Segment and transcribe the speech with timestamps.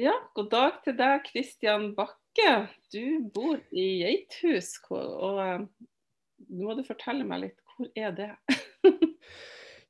[0.00, 2.52] Ja, god dag til deg, Kristian Bakke.
[2.88, 4.70] Du bor i Geithus.
[4.88, 5.64] Og eh,
[6.48, 8.30] nå må du fortelle meg litt, hvor er det?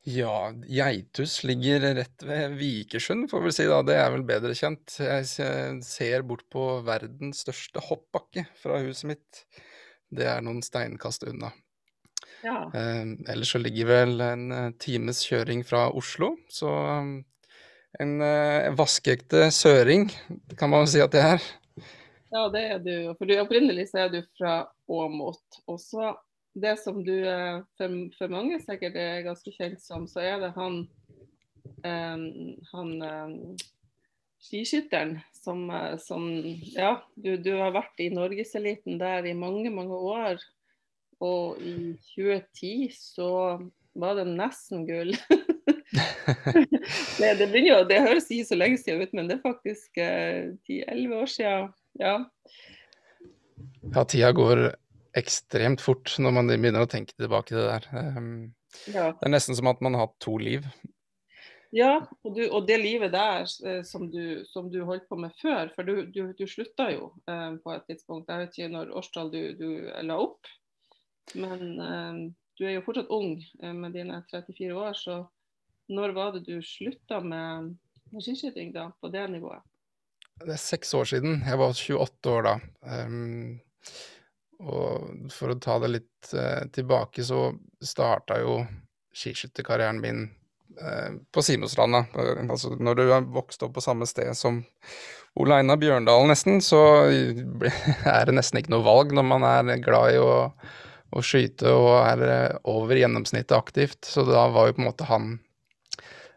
[0.08, 3.82] Ja, Geithus ligger rett ved Vikersund, får vi si da.
[3.84, 4.94] Det er vel bedre kjent.
[4.96, 5.26] Jeg
[5.84, 9.42] ser bort på verdens største hoppbakke fra huset mitt.
[10.08, 11.52] Det er noen steinkast unna.
[12.40, 12.62] Ja.
[12.72, 16.72] Eh, ellers så ligger vel en eh, times kjøring fra Oslo, så
[17.04, 17.18] um,
[17.98, 20.10] en eh, vaskeekte søring,
[20.58, 21.46] kan man si at det er.
[22.30, 22.92] Ja, det er du.
[23.18, 25.42] For du, opprinnelig så er du fra Åmot.
[25.66, 26.12] Og så
[26.54, 30.52] det som du eh, for, for, mange sikkert er ganske kjent som, så er det
[30.54, 30.84] han,
[31.86, 32.24] um,
[32.70, 33.34] han um,
[34.42, 35.66] skiskytteren som,
[36.02, 36.30] som
[36.76, 40.38] Ja, du, du, har vært i norgeseliten der i mange, mange år.
[41.20, 43.32] Og i 2010 så
[43.98, 45.12] var det nesten gull.
[47.18, 50.52] det, det, jo, det høres ikke så lenge siden ut, men det er faktisk eh,
[50.68, 51.66] 10-11 år siden.
[51.98, 52.14] Ja.
[53.90, 54.68] ja, tida går
[55.18, 57.90] ekstremt fort når man begynner å tenke tilbake det der.
[58.16, 58.30] Um,
[58.86, 59.10] ja.
[59.18, 60.68] Det er nesten som at man har hatt to liv.
[61.74, 65.34] Ja, og, du, og det livet der eh, som, du, som, du, holdt på med
[65.38, 68.30] før, for du, du, du slutta jo eh, på et tidspunkt.
[68.30, 69.68] Jeg vet ikke når årstall du, du
[70.06, 70.50] la opp,
[71.38, 72.24] men eh,
[72.58, 74.98] du er jo fortsatt ung eh, med dine 34 år.
[74.98, 75.20] Så
[75.90, 77.74] når var det du slutta med,
[78.14, 79.62] skiskyting da, på det nivået?
[80.40, 81.42] Det er seks år siden.
[81.44, 82.54] Jeg var 28 år da.
[82.80, 83.58] Um,
[84.60, 87.50] og for å ta det litt uh, tilbake, så
[87.84, 88.60] starta jo
[89.16, 90.20] skiskytterkarrieren min
[90.80, 92.04] eh, på Simosstranda.
[92.46, 94.62] Altså, når du har vokst opp på samme sted som
[95.40, 96.78] Ole Einar Bjørndal, nesten, så
[98.14, 100.36] er det nesten ikke noe valg når man er glad i å,
[101.10, 104.04] å skyte og er eh, over gjennomsnittet aktivt.
[104.06, 105.32] Så da var jo på en måte han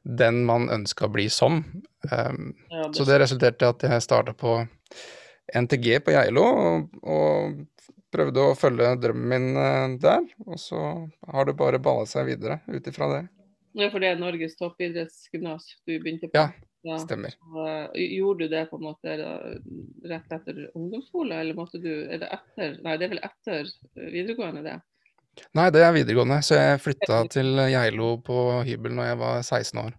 [0.04, 1.64] den man ønska å bli som.
[2.12, 4.58] Um, ja, det så det resulterte i at jeg starta på
[5.54, 7.62] NTG på Geilo, og, og
[8.14, 10.82] prøvde å følge drømmen min eh, der, og så
[11.33, 13.23] har det bare balla seg videre ut ifra det.
[13.73, 16.38] Ja, for det er Norges toppidrettsgymnas du begynte på?
[16.38, 16.52] Ja,
[16.86, 17.00] ja.
[17.02, 17.33] stemmer.
[17.50, 22.30] Og, gjorde du det på en måte rett etter ungdomsskole, eller måtte du Er det
[22.38, 24.77] etter Nei, det er vel etter videregående, det?
[25.58, 29.82] Nei, det er videregående, så jeg flytta til Geilo på hybel når jeg var 16
[29.88, 29.98] år.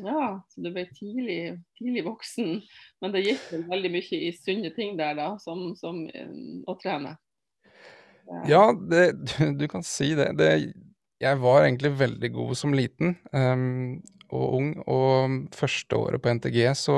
[0.00, 2.62] Ja, så du ble tidlig, tidlig voksen.
[3.02, 6.32] Men det gikk vel veldig mye i sunne ting der, da, som, som eh,
[6.68, 7.16] å trene?
[8.48, 9.12] Ja, det,
[9.60, 10.32] du, kan si det.
[10.38, 10.50] det.
[11.22, 14.00] Jeg var egentlig veldig god som liten um,
[14.32, 16.96] og ung, og første året på NTG så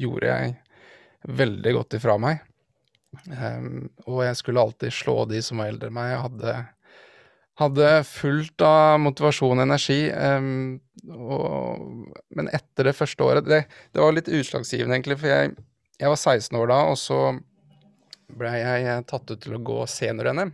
[0.00, 0.54] gjorde jeg
[1.36, 2.40] veldig godt ifra meg.
[3.30, 6.10] Um, og jeg skulle alltid slå de som var eldre enn meg.
[6.14, 6.56] Jeg hadde,
[7.60, 10.00] hadde fullt av motivasjon og energi.
[10.12, 13.62] Um, og, men etter det første året det,
[13.92, 15.54] det, var litt utslagsgivende, egentlig, for jeg,
[16.00, 17.20] jeg var 16 år da, og så
[18.36, 20.52] ble jeg eh, tatt ut til å gå senior-NM.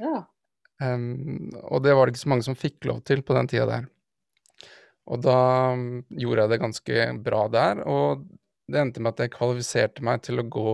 [0.00, 0.24] Ja.
[0.82, 3.66] Um, og det var det ikke så mange som fikk lov til på den tida
[3.68, 3.88] der.
[5.08, 5.38] Og da
[5.74, 8.26] um, gjorde jeg det ganske bra der, og
[8.68, 10.72] det endte med at jeg kvalifiserte meg til å gå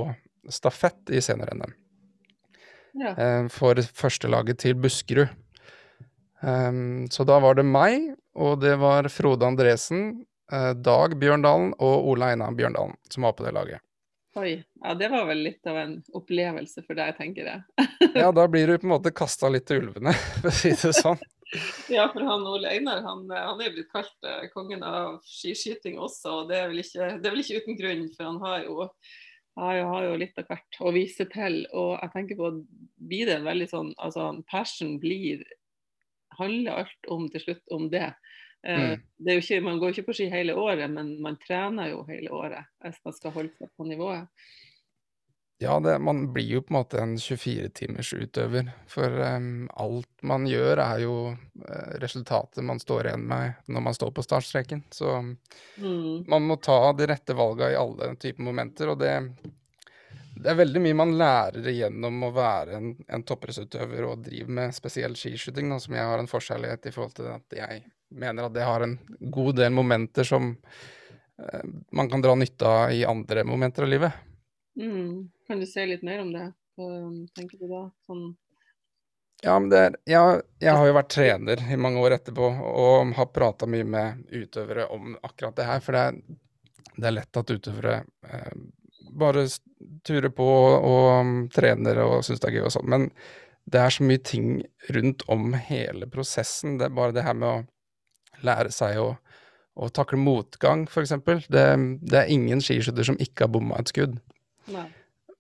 [0.53, 1.75] stafett i senior-NM.
[2.95, 3.15] Ja.
[3.19, 5.33] Um, for førstelaget til Buskerud.
[6.45, 12.11] Um, så da var det meg, og det var Frode Andresen, uh, Dag Bjørndalen og
[12.13, 13.83] Ole Einar Bjørndalen som var på det laget.
[14.35, 14.65] Oi.
[14.83, 17.87] Ja, det var vel litt av en opplevelse for deg, tenker jeg.
[18.19, 20.91] ja, da blir du på en måte kasta litt til ulvene, for å si det
[20.99, 21.21] sånn.
[21.93, 26.41] ja, for han Ole Einar han, han er blitt kalt uh, kongen av skiskyting også,
[26.41, 28.89] og det er, ikke, det er, vel ikke, uten grunn, for han har jo,
[29.55, 31.61] jo, har jo litt av hvert å vise til.
[31.73, 32.51] Og jeg tenker på,
[33.07, 35.45] blir det veldig sånn altså Passion blir
[36.39, 38.09] handler alt om til slutt om det.
[38.67, 39.03] Eh, mm.
[39.27, 42.71] Det ikke, man går ikke på ski hele året, men man trener jo hele året
[42.83, 44.27] hvis man skal holde seg på nivået.
[45.65, 48.67] Ja, det, man blir jo på en måte en 24-timers utøver.
[48.87, 53.97] For um, alt man gjør, er jo uh, resultatet man står igjen med når man
[53.97, 54.83] står på startstreken.
[54.93, 55.15] Så
[55.81, 56.27] mm.
[56.29, 59.15] man må ta de rette valga i alle typer momenter, og det,
[60.37, 64.77] det er veldig mye man lærer gjennom å være en, en toppidrettsutøver og drive med
[64.77, 67.87] spesiell skiskyting, som jeg har en forskjellighet i forhold til at jeg
[68.21, 68.99] mener at det har en
[69.33, 74.23] god del momenter som uh, man kan dra nytte av i andre momenter av livet.
[74.81, 75.31] Mm.
[75.47, 76.49] Kan du si litt mer om det?
[76.75, 76.89] Hva
[77.37, 77.85] tenker du da?
[78.07, 78.33] Sånn
[79.45, 83.11] ja, men det er, jeg, jeg, har jo vært trener i mange år etterpå og
[83.19, 85.83] har prata mye med utøvere om akkurat det her.
[85.85, 86.21] For det er,
[86.95, 87.99] det er lett at utøvere
[88.31, 88.55] eh,
[89.21, 89.45] bare
[90.07, 92.89] turer på og og trener og syns det er gøy og sånn.
[92.95, 93.09] Men
[93.69, 94.49] det er så mye ting
[94.97, 96.79] rundt om hele prosessen.
[96.81, 99.11] Det er bare det her med å lære seg å,
[99.77, 101.19] å takle motgang, f.eks.
[101.53, 101.67] Det,
[102.01, 104.17] det er ingen skiskytter som ikke har bomma et skudd.
[104.73, 104.89] Nei.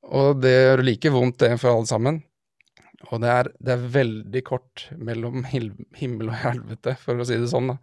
[0.05, 2.23] Og det gjør like vondt det for alle sammen.
[3.13, 7.51] Og det er, det er veldig kort mellom himmel og helvete, for å si det
[7.53, 7.69] sånn.
[7.75, 7.77] da.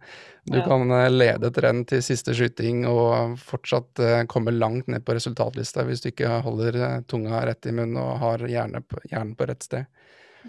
[0.50, 0.64] Du Ja.
[0.66, 5.14] kan eh, lede et renn til siste skyting og fortsatt eh, komme langt ned på
[5.14, 9.36] resultatlista hvis du ikke holder eh, tunga rett i munnen og har hjernen på, hjernen
[9.38, 9.86] på rett sted.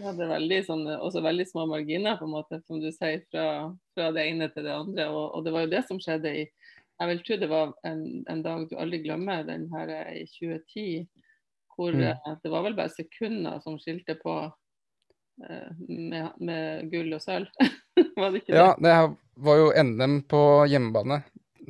[0.02, 3.22] Ja, det er veldig, sånn, også veldig små marginer, på en måte, som du sier,
[3.30, 5.06] fra, fra det ene til det andre.
[5.14, 6.48] Og, og det var jo det som skjedde i
[7.02, 10.26] Jeg vil tro det var en, en dag du aldri glemmer, den her eh, i
[10.30, 11.08] 2010,
[11.76, 12.04] hvor Mm.
[12.12, 14.36] eh, det var vel bare sekunder som skilte på
[15.50, 17.48] eh, med, med gull og sølv.
[18.20, 18.94] var det ikke Ja, det
[19.44, 21.24] var jo NM på hjemmebane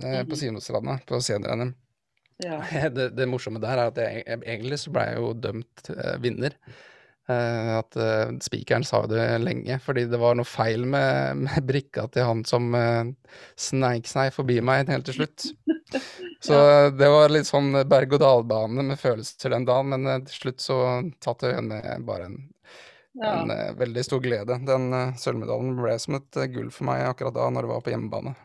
[0.04, 0.30] eh, Mhm.
[0.30, 1.72] på Simostranda, på senior-NM.
[1.74, 1.80] det?
[2.50, 2.60] Ja.
[2.90, 6.58] Det, det morsomme der er at jeg, egentlig så ble jeg jo dømt eh, vinner.
[7.32, 11.68] Eh, at eh, spikeren sa jo det lenge, fordi det var noe feil med, med
[11.70, 13.08] brikka til han som uh,
[13.56, 15.46] sneik seg forbi meg helt til slutt.
[16.44, 20.64] Så eh, det var litt sånn berg-og-dal-bane med følelser den dagen, men eh, til slutt
[20.64, 20.78] så
[21.24, 22.42] tatt jeg med bare en,
[23.14, 23.30] Ja.
[23.44, 24.58] en eh, veldig stor glede.
[24.68, 24.90] Den
[25.22, 28.36] sølvmedaljen ble som et eh, gull for meg akkurat da når det var på hjemmebane.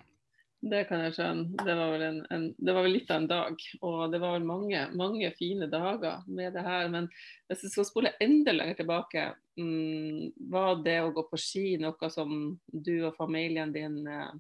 [0.61, 1.55] Det kan jeg skjønne.
[1.63, 3.61] Det var en, en, det var vel litt av en dag.
[3.87, 6.89] Og det var vel mange, mange fine dager med det her.
[6.91, 7.07] Men
[7.47, 9.29] hvis jeg skal spole enda lenger tilbake,
[9.61, 12.33] mm, var det å gå på ski noe som
[12.67, 14.35] du og familien din eh,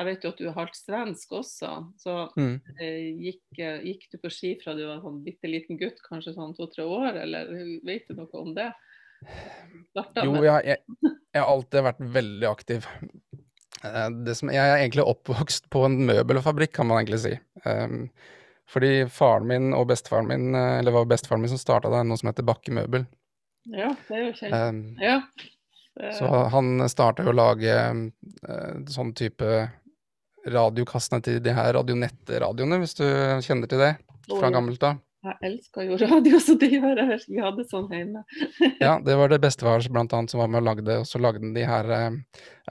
[0.00, 1.72] Jeg vet jo at du er halvt svensk også.
[2.00, 2.60] Så Mm.
[2.76, 6.36] eh, gikk, eh, gikk du på ski fra du var sånn bitte liten gutt, kanskje
[6.36, 7.50] sånn to-tre år, eller
[7.84, 8.70] vet du noe om det?
[9.90, 10.78] Startet Jo, jeg, jeg,
[11.34, 12.86] jeg har alltid vært veldig aktiv.
[13.84, 17.32] Eh, Det som, jeg er egentlig oppvokst på en møbelfabrikk, kan man egentlig si.
[17.64, 18.10] Um,
[18.70, 22.04] fordi faren min og bestefaren min, eh, eller det var bestefaren min som starta det,
[22.06, 23.06] noe som heter Bakke Møbel.
[23.66, 24.54] Ja, det er jo kjent.
[24.68, 25.20] Um, Ja.
[26.00, 27.74] Det- så han starta jo å lage
[28.48, 29.70] uh, sånn type
[30.46, 33.04] radiokastene til de her radionetteradioene, hvis du
[33.44, 33.90] kjenner til det
[34.40, 35.00] fra gammelt av.
[35.20, 37.18] Jeg elsker jo radio, så det gjør jeg.
[37.28, 38.22] Vi hadde sånn hjemme.
[38.80, 41.42] Ja, det var det bestefar blant annet som var med og lagde, og så lagde
[41.44, 42.14] han de her eh,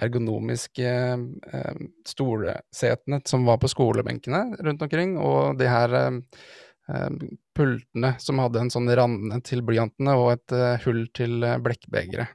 [0.02, 7.14] ergonomiske eh, stolsetene som var på skolebenkene rundt omkring, og de her eh,
[7.54, 10.56] pultene som hadde en sånn rande til blyantene og et
[10.88, 12.34] hull til blekkbegeret.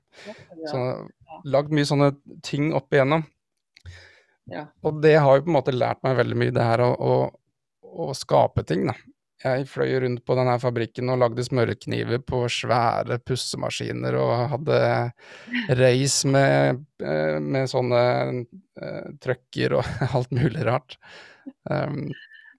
[0.71, 0.83] Så
[1.51, 2.13] lagd mye sånne
[2.47, 3.27] ting opp igjennom.
[4.53, 4.69] Ja.
[4.87, 7.17] Og det har jo på en måte lært meg veldig mye, det her å, å,
[8.07, 8.95] å skape ting, da.
[9.45, 14.79] Jeg fløy rundt på denne fabrikken og lagde smørekniver på svære pussemaskiner og hadde
[15.77, 18.01] race med, eh, med sånne
[18.81, 19.85] uh, trucker og
[20.17, 20.97] alt mulig rart.
[21.71, 22.09] Um,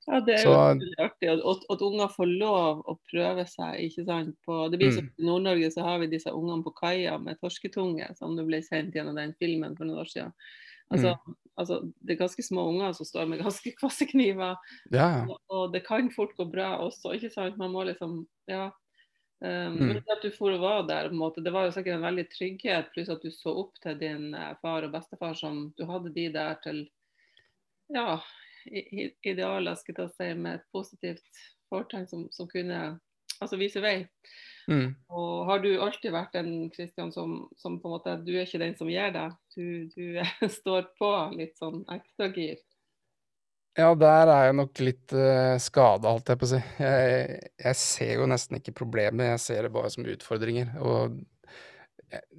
[0.06, 0.58] Ja, det er Så- jo
[1.02, 1.40] artig at,
[1.74, 3.80] at, unger får lov å prøve seg.
[3.88, 4.36] ikke sant?
[4.46, 4.98] På, det blir Mm.
[5.00, 8.60] som I Nord-Norge så har vi disse ungene på kaia med torsketunge, som det ble
[8.62, 10.32] sendt gjennom den filmen for noen år siden.
[10.94, 11.36] Altså, Mm.
[11.60, 14.58] Altså, det er ganske små unger som står med ganske kvasse kniver,
[14.92, 15.22] ja, ja.
[15.28, 17.16] og, og det kan fort gå bra også.
[17.18, 17.62] ikke sant?
[17.62, 18.72] Man må liksom Ja.
[19.44, 19.88] Um, Mm.
[19.88, 22.24] Men at du for var der, på en måte, det var jo sikkert en veldig
[22.32, 26.14] trygghet, pluss at du så opp til din eh, far og bestefar som du hadde
[26.16, 26.86] de der til
[27.94, 28.22] ja,
[28.66, 32.80] idealer skal jeg si, med et positivt fortegn som, som kunne
[33.42, 33.98] altså vise vei.
[34.72, 34.96] Mm.
[35.14, 38.64] Og har du alltid vært en Kristian som, som på en måte Du er ikke
[38.64, 42.58] den som gir deg, du, du står på litt sånn ekstra gir.
[43.76, 46.60] Ja, der er jeg nok litt uh, skada, holdt jeg på å si.
[46.80, 50.70] Jeg, jeg ser jo nesten ikke problemet, jeg ser det bare som utfordringer.
[50.80, 51.18] Og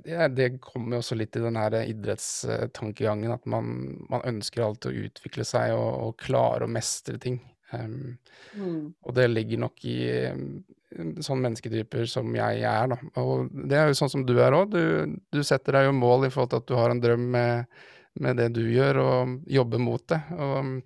[0.06, 3.68] det, det kommer jo også litt i den her idrettstankegangen, at man,
[4.08, 7.42] man ønsker alltid å utvikle seg og, og klare å mestre ting.
[7.74, 8.16] Um,
[8.56, 8.94] Mm.
[9.02, 9.96] og det ligger nok i
[10.94, 12.98] sånne mennesketyper som jeg er, da.
[13.22, 14.70] Og det er jo sånn som du er òg.
[14.74, 17.80] Du, du setter deg jo mål i forhold til at du har en drøm med,
[18.22, 20.20] med det du gjør, og jobber mot det.
[20.36, 20.76] Og,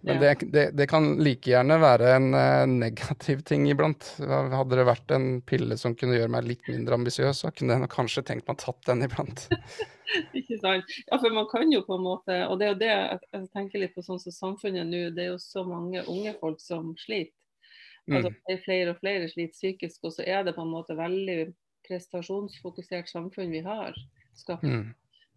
[0.00, 0.32] men Ja.
[0.32, 4.06] det, det, det kan like gjerne være en eh, negativ ting iblant.
[4.18, 7.90] Hadde det vært en pille som kunne gjøre meg litt mindre ambisiøs, så kunne jeg
[7.92, 9.44] kanskje tenkt meg tatt den iblant.
[10.40, 10.88] Ikke sant?
[11.04, 13.44] Ja, for man kan jo på en måte Og det er jo det jeg, jeg
[13.54, 15.02] tenker litt på sånn som samfunnet nå.
[15.14, 17.36] Det er jo så mange unge folk som sliter.
[18.12, 18.36] Altså, Mm.
[18.50, 21.54] er flere og flere sliter psykisk, og så er det på en måte veldig
[21.88, 23.94] prestasjonsfokusert samfunn vi har
[24.34, 24.94] skapt Mm.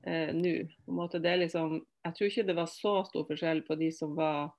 [0.07, 0.53] eh, nå.
[0.85, 3.91] På en måte, det liksom, jeg tror ikke det var så stor forskjell på de
[3.91, 4.51] som var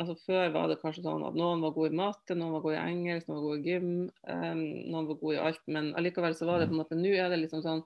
[0.00, 2.76] altså Før var det kanskje sånn at noen var gode i matte, noen var gode
[2.76, 4.60] i engelsk, noen var gode i gym, um,
[4.92, 5.60] noen var gode i alt.
[5.68, 7.82] Men allikevel så var det på en måte Nå er det liksom sånn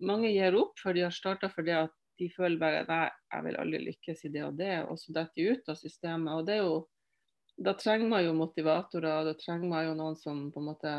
[0.00, 3.56] Mange gir opp før de har starta fordi at de føler bare Nei, jeg vil
[3.62, 4.74] aldri lykkes i det og det.
[4.90, 6.32] Og så detter de ut av systemet.
[6.34, 6.76] Og det er jo
[7.58, 10.92] Da trenger man jo motivatorer, da trenger man jo noen som på en måte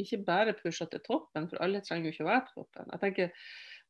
[0.00, 2.88] ikke bare pusher til toppen, for alle trenger jo ikke å være på toppen.
[2.94, 3.34] Jeg tenker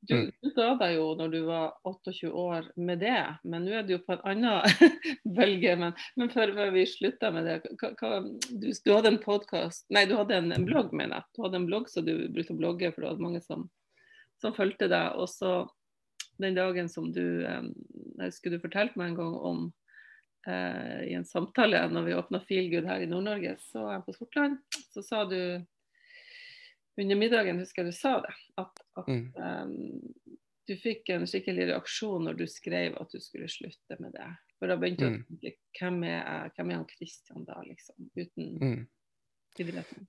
[0.03, 0.31] Du, Mm.
[0.43, 3.93] du ga deg jo når du var 28 år med det, men nå er du
[3.93, 4.63] jo på en annen
[5.39, 5.77] bølge.
[5.79, 8.19] Men, men før, vi slutter med det, hva, hva,
[8.51, 11.29] du, du hadde en podkast Nei, du hadde en, en blogg, mener jeg.
[11.37, 13.63] Du hadde en blogg så du brukte å blogge, for det var mange som,
[14.43, 15.15] som fulgte deg.
[15.23, 15.53] Og så
[16.43, 17.63] den dagen som du eh,
[18.19, 19.63] Jeg husker du fortalte meg en gang om
[20.47, 24.59] eh, i en samtale når vi åpna Feelgood her i Nord-Norge, så på Sortland,
[24.95, 25.39] så sa du
[27.01, 29.33] under middagen husker jeg du sa det, at, at Mm.
[29.37, 30.01] um,
[30.69, 34.29] du fikk en skikkelig reaksjon når du skrev at du skulle slutte med det.
[34.59, 35.23] For da begynte du Mm.
[35.25, 38.87] å tenke hvem er, hvem er han Christian da, liksom, uten Mm.
[39.59, 40.07] idretten.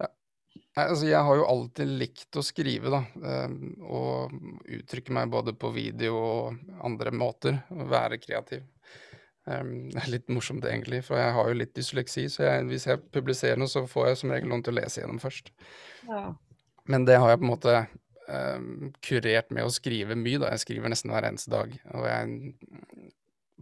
[0.76, 3.02] Nei, altså jeg har jo alltid likt å skrive, da.
[3.24, 4.32] ehm, Og
[4.70, 7.64] uttrykke meg både på video og andre måter.
[7.70, 8.62] Være kreativ.
[9.50, 12.88] Ehm, Det er litt morsomt egentlig, for jeg har jo litt dysleksi, så jeg, hvis
[12.90, 15.52] jeg publiserer noe, så får jeg som regel noen til å lese gjennom først.
[16.10, 16.30] Ja.
[16.90, 17.76] Men det har jeg på en måte
[18.28, 20.50] um, kurert med å skrive mye, da.
[20.56, 21.76] Jeg skriver nesten hver eneste dag.
[21.96, 23.12] Og jeg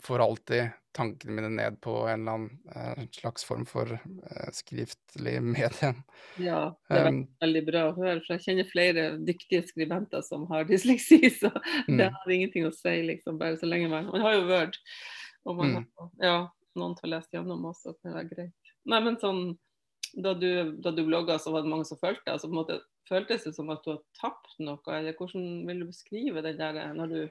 [0.01, 5.35] får alltid tankene mine ned på en eller annen uh, slags form for uh, skriftlig
[5.45, 5.91] medie.
[6.41, 8.17] ja, det er Um, veldig bra å høre.
[8.25, 12.17] For jeg kjenner flere dyktige skribenter som har dysleksi, så det Mm.
[12.17, 14.75] har ingenting å si, liksom, bare så lenge man Man har jo Word,
[15.45, 15.85] og man Mm.
[15.97, 16.37] har ja,
[16.75, 18.71] noen til å lese gjennom også, det er være greit.
[18.85, 19.57] Nei, men sånn
[20.21, 22.39] da du, da du blogga, så var det mange som fulgte deg.
[22.41, 25.79] Så på en måte føltes det som at du har tapt noe, eller hvordan vil
[25.79, 27.21] du beskrive det der når du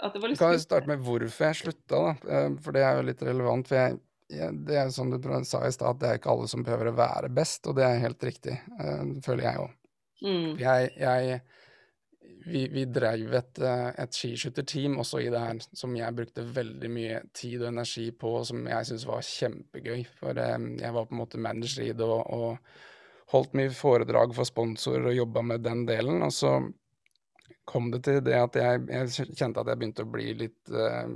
[0.00, 2.12] At det var litt Kan jeg starte med hvorfor jeg slutta, da?
[2.32, 3.68] Eh, For det er jo litt relevant.
[3.68, 3.98] For jeg,
[4.64, 7.28] det er som du sa i stad, det er ikke alle som behøver å være
[7.28, 8.54] best, og det er helt riktig.
[8.78, 9.74] Det føler jeg òg.
[10.22, 10.56] Mm.
[10.62, 11.42] Jeg, jeg
[12.46, 16.90] vi, vi drev et, eh, et skiskytterteam også i det her, som jeg brukte veldig
[16.92, 20.04] mye tid og energi på, som jeg syntes var kjempegøy.
[20.20, 24.34] For eh, jeg var på en måte manager i det og, og holdt mye foredrag
[24.36, 26.22] for sponsorer og jobba med den delen.
[26.26, 26.56] Og så
[27.68, 31.12] kom det til det at jeg, jeg kjente at jeg begynte å bli litt, eh,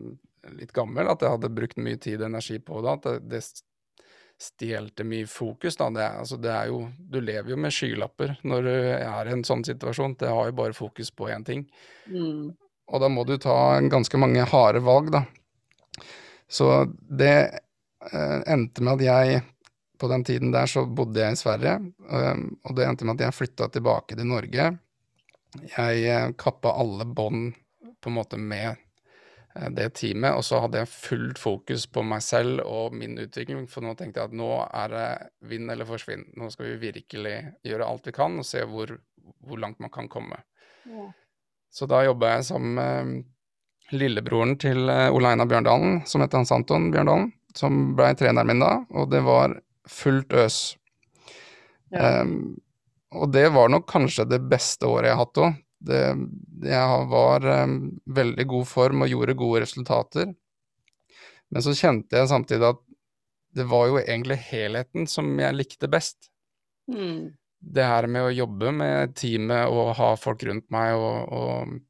[0.57, 2.99] litt gammel, at jeg hadde brukt mye tid og energi på det.
[2.99, 3.43] At det, det
[4.43, 5.89] stjelte mye fokus, da.
[5.91, 9.33] Det, er- altså, det er jo Du lever jo med skylapper når du er i
[9.33, 10.17] en sånn situasjon.
[10.21, 11.65] Det har jo bare fokus på én ting.
[12.11, 12.51] Mm.
[12.87, 15.25] Og da må du ta ganske mange harde valg, da.
[16.49, 17.37] Så det
[18.13, 19.43] eh, endte med at jeg
[19.99, 21.79] På den tiden der så bodde jeg i Sverige,
[22.13, 24.67] eh, og det endte med at jeg flytta tilbake til Norge.
[25.73, 27.55] Jeg eh, kappa alle bånd
[28.05, 28.77] på en måte med
[29.77, 33.85] det teamet, og så hadde jeg fullt fokus på meg selv og min utvikling, for
[33.85, 35.07] nå tenkte jeg at nå er det
[35.51, 36.27] vinn eller forsvinn.
[36.37, 37.37] Nå skal vi virkelig
[37.67, 38.93] gjøre alt vi kan, og se hvor,
[39.47, 40.43] hvor langt man kan komme.
[40.91, 41.09] Ja.
[41.73, 46.55] Så da jobba jeg sammen med lillebroren til eh, Ole Einar Bjørndalen, som heter Hans
[46.55, 49.59] Anton Bjørndalen, som blei treneren min da, og det var
[49.89, 50.61] fullt øs.
[51.95, 52.23] Ja.
[52.23, 52.57] Um,
[53.15, 55.61] og det var nok kanskje det beste året jeg har hatt òg.
[55.85, 57.61] Jeg var i
[58.17, 60.35] veldig god form og gjorde gode resultater.
[61.53, 62.81] Men så kjente jeg samtidig at
[63.57, 66.31] det var jo egentlig helheten som jeg likte best
[66.87, 67.33] Mm.
[67.59, 71.81] det her med å jobbe med teamet og ha folk rundt meg og, og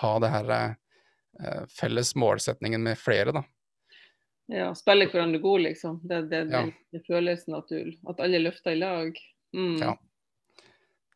[0.00, 3.44] ha det her eh, felles målsetningen med flere, da.
[4.50, 4.72] ja.
[4.74, 6.00] Spille hverandre god, liksom.
[6.02, 6.64] Det, det, det, Ja.
[6.90, 9.22] det følelsen at, du, at alle løfter i lag.
[9.54, 9.76] Mm.
[9.84, 9.94] Ja.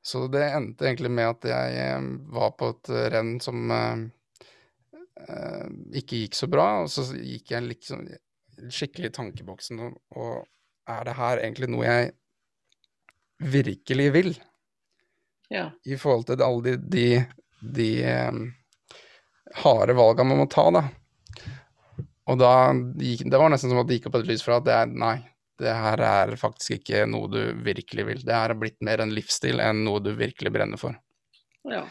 [0.04, 4.06] Så det endte egentlig med at jeg eh, var på et eh, renn som eh,
[5.98, 8.06] ikke gikk så bra, og så gikk jeg liksom
[8.74, 10.46] skikkelig i tankeboksen og,
[10.88, 12.12] er det her egentlig noe jeg
[13.52, 14.30] virkelig vil?
[15.48, 15.70] Ja.
[15.84, 17.04] i forhold til alle de, de,
[17.76, 18.38] de eh,
[19.62, 20.82] harde valgene man må ta, da.
[22.28, 22.52] Og da
[23.00, 24.90] gikk, det var nesten som at det gikk opp et lys fra at det er
[24.92, 25.14] nei,
[25.58, 28.20] det her er faktisk ikke noe du virkelig vil.
[28.26, 30.98] Det her er blitt mer en livsstil enn noe du virkelig brenner for.
[31.68, 31.86] ja.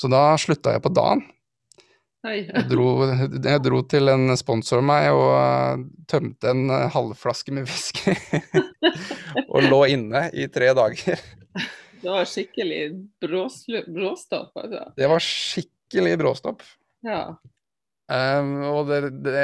[0.00, 1.20] Så da slutta jeg på dagen.
[2.24, 2.86] Jeg dro,
[3.32, 8.12] jeg dro til en sponsor meg og eh, tømte en eh, halvflaske med whisky.
[9.52, 11.20] og lå inne i tre dager.
[12.00, 12.80] Det var skikkelig
[13.20, 14.84] bråstopp, altså.
[14.96, 16.64] Det var skikkelig bråstopp.
[17.04, 17.22] Ja.
[18.10, 19.34] Um, og det, det,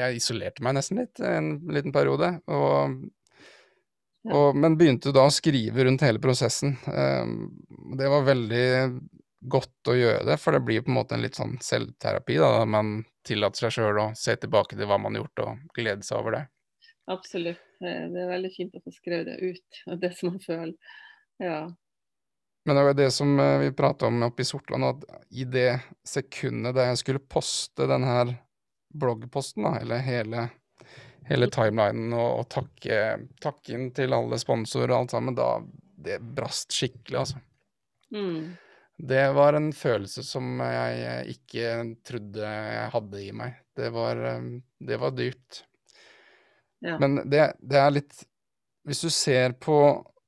[0.00, 2.98] jeg isolerte meg nesten litt en liten periode, og,
[4.26, 4.34] Ja.
[4.34, 6.74] og, men begynte da å skrive rundt hele prosessen.
[6.90, 7.36] Um,
[7.96, 8.64] det var veldig
[9.48, 12.48] godt å gjøre det, for det blir på en måte en litt sånn selvterapi, da,
[12.58, 16.02] da man tillater seg sjøl å se tilbake til hva man har gjort, og glede
[16.02, 16.44] seg over det.
[17.08, 17.62] Absolutt.
[17.80, 20.74] Eh, Det er veldig fint å få skrevet det ut, og det som man føler.
[21.40, 21.60] Ja.
[22.66, 25.80] Men det var det som eh, vi prata om oppe i Sortland, at i det
[26.06, 28.34] sekundet der jeg skulle poste den her
[28.94, 30.48] bloggposten, da, eller hele,
[31.28, 33.02] hele timelinen, og, og takke,
[33.42, 35.52] takke inn til alle sponsorer og alt sammen, da
[35.98, 37.40] det brast skikkelig, altså.
[38.14, 38.56] Mm.
[38.98, 41.72] Det var en følelse som jeg ikke
[42.06, 43.58] trodde jeg hadde i meg.
[43.78, 44.48] Det var, eh,
[44.78, 45.62] det var dyrt.
[46.80, 46.98] Ja.
[46.98, 48.20] Men det, det er litt
[48.86, 49.74] Hvis du ser på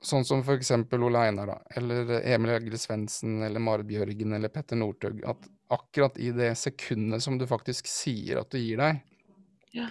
[0.04, 4.52] sånn som for eksempel Ole Einar, da, eller Emil Egil Svendsen, eller Marit Bjørgen, eller
[4.52, 9.02] Petter Northug, at akkurat i det sekundet som du faktisk sier at du gir deg,
[9.76, 9.90] Ja.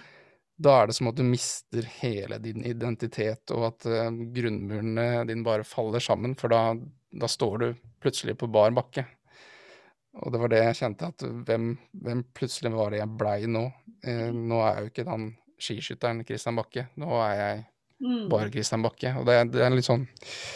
[0.58, 5.46] da er det som at du mister hele din identitet, og at uh, grunnmurene dine
[5.46, 6.74] bare faller sammen, for da,
[7.12, 7.70] da står du
[8.02, 9.06] plutselig på bar bakke.
[10.20, 13.68] Og det var det jeg kjente, at hvem, hvem plutselig var det jeg blei nå?
[14.04, 15.28] Eh, nå er jeg jo ikke den
[15.60, 17.66] skiskytteren Christian Bakke, nå er jeg
[18.00, 18.30] Mm.
[18.32, 19.12] bare Christian Bakke.
[19.20, 20.06] Og det, det er litt sånn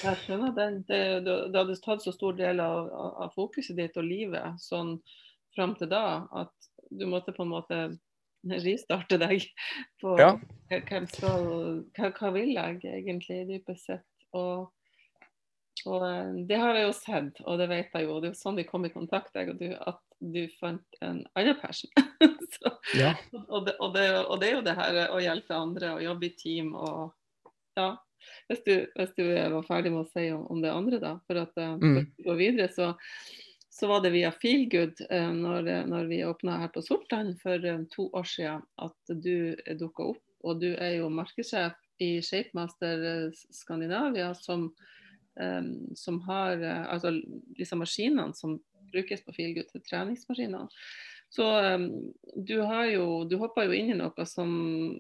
[0.04, 0.78] Jeg skjønner den.
[0.88, 4.62] Det, det, det hadde tatt så stor del av, av av fokuset ditt og livet
[4.64, 4.94] sånn
[5.56, 6.54] fram til da at
[6.94, 7.80] du måtte på en måte
[8.64, 9.44] ristarte deg
[10.02, 10.34] på Ja.
[10.70, 11.46] hvem skal,
[11.98, 14.08] hva, hva vil jeg egentlig dypest sett.
[14.36, 14.72] Og,
[15.88, 18.18] og eh, det har jeg jo sett, og det vet jeg jo.
[18.24, 21.22] Det er jo sånn vi kom i kontakt, jeg og du, at du fant en
[21.40, 21.92] annen person.
[22.56, 23.14] så, Ja.
[23.48, 26.28] og, det, og, det, og det er jo det her å hjelpe andre og jobbe
[26.30, 27.12] i team og
[27.80, 27.92] ja.
[28.48, 31.18] Hvis du, hvis du var ferdig med å si om, om det andre, da.
[31.28, 32.06] For at uh, Mm.
[32.24, 32.94] gå videre, så,
[33.74, 37.82] så var det via Feelgood uh, når, når vi åpna her på Sortland for eh,
[37.92, 40.24] to år siden, at du dukka opp.
[40.44, 44.70] Og du er jo markedssjef i Shapemaster eh, Skandinavia, som,
[45.40, 45.64] eh,
[45.96, 47.14] som har eh, altså
[47.58, 48.58] disse maskinene som
[48.94, 50.68] brukes på Feelgood til treningsmaskiner.
[51.34, 54.52] Så um, du har jo Du hoppa jo inn i noe som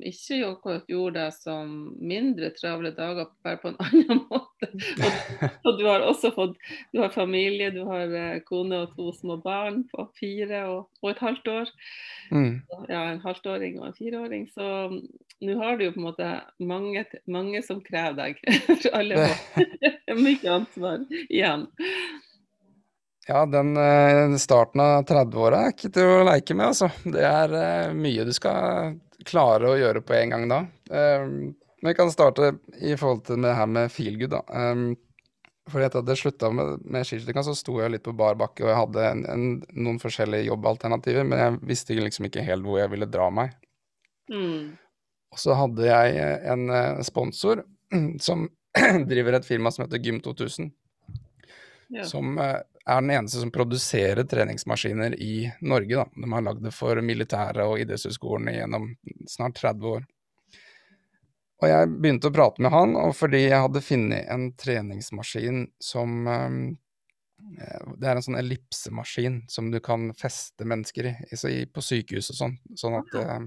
[0.05, 4.69] ikke akkurat gjorde deg som mindre travle dager, bare på en annen måte.
[4.73, 5.19] Og,
[5.67, 6.57] og du har også fått
[6.93, 11.11] Du har familie, du har eh, kone og to små barn på fire og, og
[11.11, 11.73] et halvt år.
[12.33, 12.51] Mm.
[12.89, 14.47] Ja, en halvtåring og en fireåring.
[14.53, 14.99] Så um,
[15.43, 18.41] nå har du jo på en måte mange, mange som krever deg.
[18.81, 21.67] For alle får mye ansvar igjen.
[23.27, 26.89] Ja, den eh, starten av 30-åra er ikke til å leke med, altså.
[27.07, 30.59] Det er eh, mye du skal klare å gjøre på en gang da.
[30.91, 31.23] Eh,
[31.83, 34.43] men vi kan starte i forhold til det her med feelgood, da.
[34.71, 34.93] Um,
[35.71, 38.65] fordi etter at det slutta med, med skiskytinga, så sto jeg litt på bar bakke,
[38.65, 39.43] og jeg hadde en, en,
[39.75, 43.51] noen forskjellige jobbalternativer, men jeg visste liksom ikke helt hvor jeg ville dra meg.
[44.31, 44.73] Mm.
[45.33, 47.63] Og så hadde jeg eh, en eh, sponsor
[48.27, 48.47] som
[49.11, 50.71] driver et firma som heter Gym 2000,
[51.93, 52.07] Ja.
[52.07, 55.95] som eh, er den eneste som produserer treningsmaskiner i Norge.
[55.95, 56.05] Da.
[56.15, 58.89] De har lagd det for militæret og idrettshøyskolen gjennom
[59.29, 60.05] snart 30 år.
[61.63, 66.27] Og jeg begynte å prate med han, og fordi jeg hadde funnet en treningsmaskin som
[66.27, 66.57] eh,
[67.99, 72.57] Det er en sånn ellipsemaskin som du kan feste mennesker i på sykehus og sånn,
[72.79, 73.39] sånn at eh,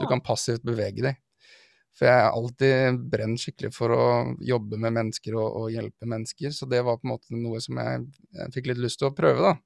[0.00, 1.20] du kan passivt bevege deg.
[1.98, 4.04] For jeg er alltid brent skikkelig for å
[4.46, 7.80] jobbe med mennesker og, og hjelpe mennesker, så det var på en måte noe som
[7.82, 8.04] jeg,
[8.38, 9.56] jeg fikk litt lyst til å prøve, da.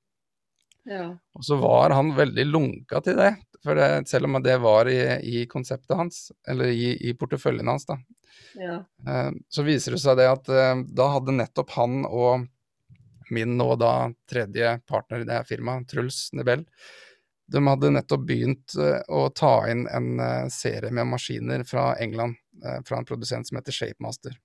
[0.89, 1.05] Ja.
[1.37, 4.99] Og så var han veldig lunka til det, for det, selv om det var i,
[5.29, 8.01] i konseptet hans, eller i, i porteføljen hans, da.
[8.59, 8.81] ja.
[9.07, 12.49] Eh, så viser det seg det at eh, da hadde nettopp han og
[13.33, 16.65] min nå da tredje partner i det her firmaet, Truls Nebel,
[17.53, 22.39] de hadde nettopp begynt eh, å ta inn en eh, serie med maskiner fra England,
[22.65, 24.39] eh, fra en produsent som heter Shapemaster,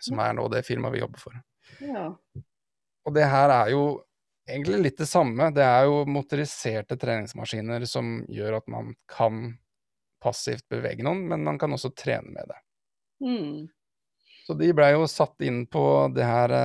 [0.00, 1.38] som er nå det firmaet vi jobber for.
[1.80, 2.08] ja.
[3.04, 3.82] Og det her er jo
[4.48, 5.50] egentlig litt det samme.
[5.52, 9.58] Det er jo motoriserte treningsmaskiner som gjør at man kan
[10.24, 12.56] passivt bevege noen, men man kan også trene med det.
[13.20, 13.58] Mm.
[14.46, 15.84] Så de blei jo satt inn på
[16.16, 16.56] det her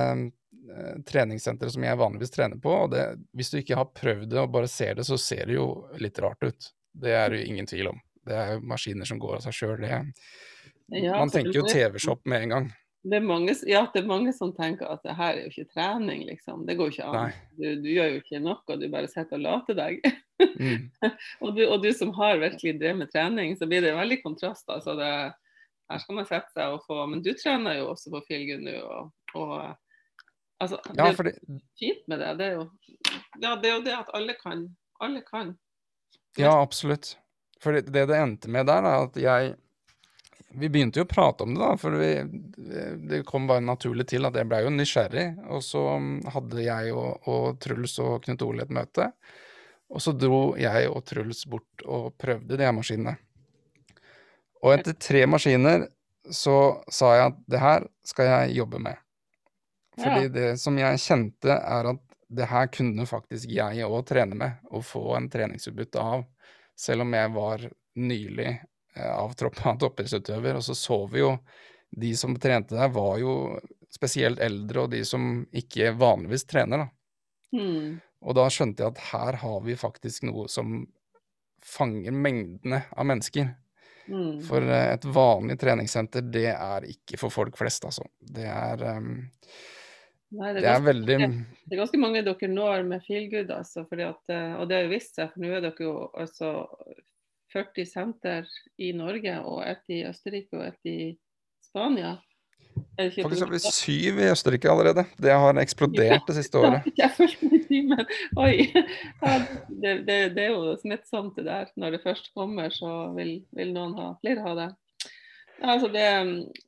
[1.06, 3.04] treningssenteret som jeg vanligvis trener på, og det,
[3.36, 5.66] hvis du ikke har prøvd det og bare ser det, så ser det jo
[6.02, 6.70] litt rart ut.
[6.92, 7.98] Det er det ingen tvil om.
[8.26, 9.86] Det er jo maskiner som går av seg sjøl.
[9.86, 10.02] Ja,
[11.16, 12.70] Man tenker jo TV-shop med en gang.
[13.00, 15.70] Det er, mange, ja, det er mange som tenker at det her er jo ikke
[15.72, 16.66] trening, liksom.
[16.68, 17.36] Det går jo ikke an.
[17.56, 20.02] Du, du gjør jo ikke noe, du bare sitter og later deg.
[20.60, 20.90] Mm.
[21.40, 24.68] og, du, og du som har virkelig drevet med trening, så blir det veldig kontrast.
[24.68, 25.08] Altså det,
[25.90, 28.76] her skal man sette seg og få Men du trener jo også på filgun nå,
[28.84, 29.08] og,
[29.40, 29.54] og
[30.60, 31.34] altså, Ja, det er det...
[31.78, 32.34] fint med det.
[32.40, 32.68] Det er jo,
[33.40, 34.68] ja, det er jo det at alle kan.
[35.00, 35.56] Alle kan.
[36.38, 37.14] Ja, absolutt.
[37.60, 39.56] For det det endte med der, er at jeg
[40.50, 42.08] Vi begynte jo å prate om det, da, for vi,
[43.06, 45.26] det kom bare naturlig til at jeg blei jo nysgjerrig.
[45.46, 49.06] Og så mm, hadde jeg og, og Truls og Knut Ole et møte.
[49.94, 53.14] Og så dro jeg og Truls bort og prøvde de her maskinene.
[54.60, 55.86] Og etter tre maskiner
[56.34, 56.56] så
[56.90, 58.98] sa jeg at det her skal jeg jobbe med.
[60.00, 60.28] Fordi Ja.
[60.28, 64.84] det som jeg kjente, er at det her kunne faktisk jeg òg trene med, og
[64.84, 66.24] få en treningsutbytte av.
[66.78, 68.48] Selv om jeg var nylig
[68.96, 70.56] eh, avtroppa toppidrettsutøver.
[70.56, 71.34] Og så så vi jo
[71.90, 73.58] de som trente der, var jo
[73.90, 76.88] spesielt eldre, og de som ikke vanligvis trener, da.
[77.58, 77.98] Mm.
[78.22, 80.84] Og da skjønte jeg at her har vi faktisk noe som
[81.66, 83.50] fanger mengdene av mennesker.
[84.10, 84.38] Mm.
[84.46, 88.06] For eh, et vanlig treningssenter, det er ikke for folk flest, altså.
[88.20, 89.26] Det er, um,
[90.30, 93.82] Nei, det er ganske, veldig det er ganske mange dere når med feelgood, altså.
[93.90, 96.50] Fordi at, eh, og det har jo vist seg, for nå er dere jo altså
[97.50, 100.98] 40 senter i Norge, og ett i Østerrike og ett i
[101.66, 102.16] Spania.
[102.96, 105.04] Er det ikke Faktisk har vi syv i Østerrike allerede.
[105.18, 106.86] Det har eksplodert det siste året.
[107.00, 108.04] Jeg fulgte med timen.
[108.38, 108.54] Oi.
[108.70, 111.72] Det, det, det er jo smittsomt det der.
[111.80, 114.68] Når det først kommer, så vil, vil noen ha flere ha det.
[115.60, 116.06] Altså det.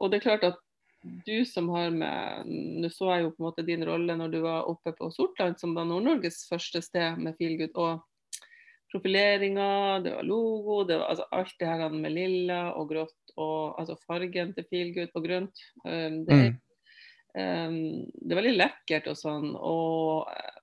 [0.01, 0.62] Og det er klart at
[1.03, 2.47] du som har med
[2.83, 5.59] Nå så jeg jo på en måte din rolle når du var oppe på Sortland,
[5.61, 7.75] som var Nord-Norges første sted med Feelgood.
[7.75, 8.03] Og
[8.93, 13.81] profileringa, det var logo, det var altså alt det her med lilla og grått og
[13.81, 15.65] altså fargen til Feelgood på grønt.
[15.87, 16.61] Um, det Mm.
[17.33, 17.77] Um,
[18.13, 19.55] det er veldig lekkert og sånn.
[19.57, 20.59] Og eh,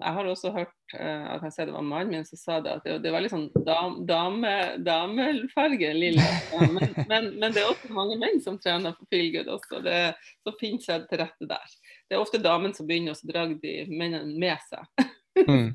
[0.00, 2.86] jeg har også hørt uh, jeg sa det var mannen min som sa det, at
[2.86, 4.52] det, det var litt sånn dam, dame,
[4.86, 6.26] damefarge, lilla.
[6.54, 9.82] Ja, men, men, men det er også mange menn som trener for feelgood også.
[9.84, 9.98] Det,
[10.46, 11.76] så finner seg til rette der.
[12.08, 15.06] Det er ofte damen som begynner, og så drar de mennene med seg.
[15.40, 15.70] Mm.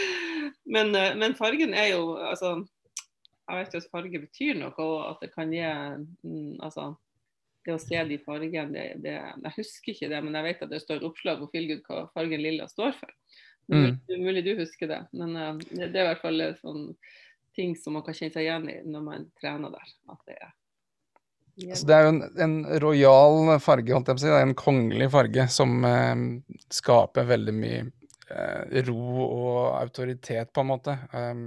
[0.74, 2.56] men, uh, men fargen er jo altså
[3.46, 6.94] Jeg vet ikke at farge betyr noe, og at det kan gi mm, altså
[7.66, 10.72] det å se de fargene, det, det, jeg husker ikke det, men jeg vet at
[10.72, 13.14] det står oppslag på Feelgood hva fargen lilla står for.
[13.66, 14.22] Det er Mm.
[14.22, 16.92] mulig, du husker det, men uh, det, er i hvert fall uh, sånn
[17.56, 19.92] ting som man kan kjenne seg igjen i når man trener der.
[20.12, 20.52] At det er
[21.56, 24.28] Altså, det er jo en, en rojal farge, holdt jeg på å si.
[24.28, 26.24] Det er en kongelig farge som eh,
[26.76, 27.78] skaper veldig mye
[28.28, 30.98] eh, ro og autoritet, på en måte.
[31.14, 31.46] Um,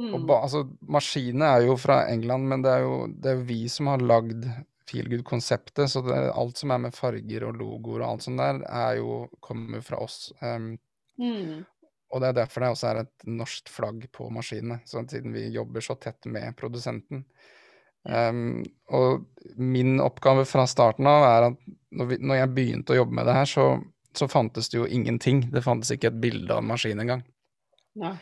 [0.00, 0.64] mm, og ba, altså,
[0.96, 4.08] maskinene er jo fra England, men det er jo, det er jo vi som har
[4.14, 4.48] lagd
[4.88, 9.02] Feelgood-konseptet, så det, alt som er med farger og logoer og alt sånt der, er
[9.02, 10.30] jo, kommer fra oss.
[10.40, 10.78] Um,
[11.20, 11.66] mm,
[12.08, 15.48] og det er derfor det også er et norsk flagg på maskinene, sånn siden vi
[15.52, 17.26] jobber så tett med produsenten.
[18.08, 18.62] Um,
[18.94, 19.26] og
[19.60, 21.58] min oppgave fra starten av er at
[21.98, 23.66] når, vi, når jeg begynte å jobbe med det her, så,
[24.16, 25.44] så fantes det jo ingenting.
[25.52, 27.24] Det fantes ikke et bilde av en maskin engang.
[28.00, 28.16] ja.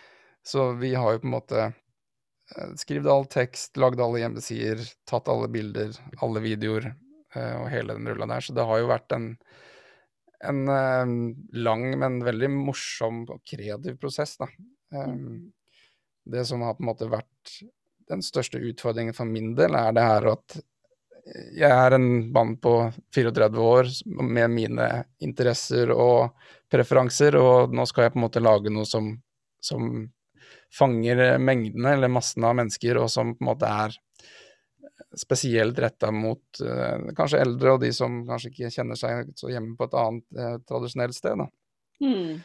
[0.46, 4.78] Så vi har jo på en måte eh, skrevet all tekst, lagd alle hjemmesider,
[5.10, 8.44] tatt alle bilder, alle videoer eh, og hele den rulla der.
[8.46, 9.32] Så det har jo vært en,
[10.44, 11.12] en eh,
[11.56, 14.48] lang, men veldig morsom og kreativ prosess, da.
[14.94, 15.52] Um,
[16.26, 17.58] det som har på en måte vært
[18.10, 20.58] den største utfordringen for min del, er det her at
[21.56, 22.72] jeg er en mann på
[23.14, 23.88] 34 år
[24.22, 24.86] med mine
[25.26, 26.36] interesser og
[26.70, 29.08] preferanser, og nå skal jeg på en måte lage noe som,
[29.58, 30.04] som
[30.74, 33.96] fanger mengdene eller massene av mennesker, og som på en måte er
[35.16, 39.76] spesielt retta mot eh, kanskje eldre og de som kanskje ikke kjenner seg så hjemme
[39.78, 41.44] på et annet eh, tradisjonelt sted.
[42.04, 42.40] Mm,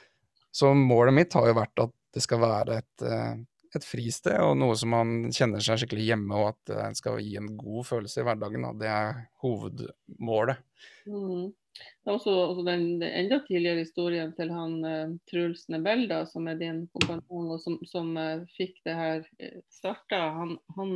[0.52, 3.34] Så målet mitt har jo vært at det skal være et, eh,
[3.76, 7.38] et fristed, og noe som man kjenner seg skikkelig hjemme, og at det skal gi
[7.40, 8.68] en god følelse i hverdagen.
[8.68, 8.74] Da.
[8.82, 10.64] Det er hovedmålet.
[11.08, 11.50] mm.
[11.80, 16.24] Det er også, også den, den enda tidligere historien til han uh, Truls Nebel, da,
[16.30, 20.20] som er din kompanjong, og som, som uh, fikk det her uh, starta.
[20.40, 20.96] Han, han,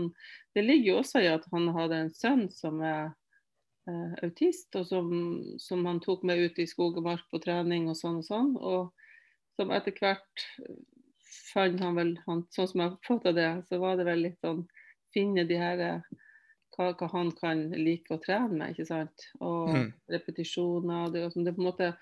[0.57, 3.13] det ligger jo også i at han hadde en sønn som er
[3.89, 5.13] eh, autist, og som,
[5.61, 8.51] som han tok med ut i skog og mark på trening og sånn og sånn.
[8.57, 8.91] Og
[9.59, 10.47] som etter hvert
[11.53, 14.65] fant han vel, han, sånn som jeg oppfatta det, så var det vel litt sånn
[15.15, 16.15] finne de her eh,
[16.75, 19.29] hva, hva han kan like å trene med, ikke sant.
[19.41, 19.89] Og Mm.
[20.09, 21.11] repetisjoner.
[21.11, 21.95] Det, sånn- det på en måte,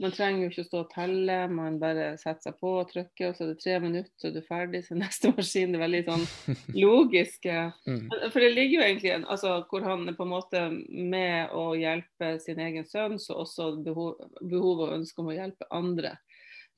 [0.00, 3.28] man trenger jo ikke å stå og telle, man bare setter seg på og trykker,
[3.28, 5.72] og så er det tre minutter, så er du ferdig, så neste maskin.
[5.72, 6.26] Det er veldig sånn
[6.74, 7.46] logisk.
[7.46, 7.70] eh.
[7.90, 8.08] Mm.
[8.32, 11.74] For det ligger jo egentlig en, altså, hvor han er på en måte med å
[11.76, 16.16] hjelpe sin egen sønn, så også behov, behov og ønske om å hjelpe andre.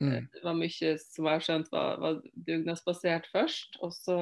[0.02, 0.26] Mm.
[0.34, 3.76] Det var mye som jeg har skjønt var, var dugnadsbasert først.
[3.82, 4.16] Og så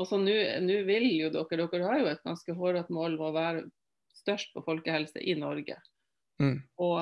[0.00, 3.34] og så nå vil jo dere Dere har jo et ganske hårete mål om å
[3.34, 3.64] være
[4.16, 5.76] størst på folkehelse i Norge.
[6.42, 6.56] Mm.
[6.82, 6.98] Og,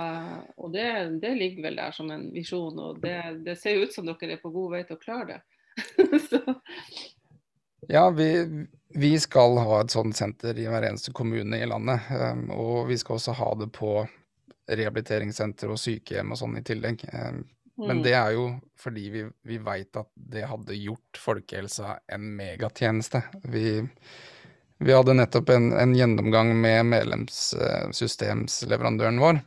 [0.60, 0.88] og det,
[1.22, 4.36] det ligger vel der som en visjon, og det, det ser jo ut som dere
[4.36, 5.40] er på god vei til å klare det.
[6.28, 6.42] så,
[7.88, 8.46] Ja, vi,
[8.94, 12.10] vi skal ha et sånt senter i hver eneste kommune i landet.
[12.10, 13.94] Um, og vi skal også ha det på
[14.70, 17.02] rehabiliteringssenter og sykehjem og sånn i tillegg.
[17.14, 17.40] Um,
[17.80, 22.36] men mm, det er jo fordi vi, vi veit at det hadde gjort folkehelsa en
[22.36, 23.22] megatjeneste.
[23.52, 23.88] Vi,
[24.80, 29.40] vi hadde nettopp en, en gjennomgang med medlemssystemsleverandøren vår.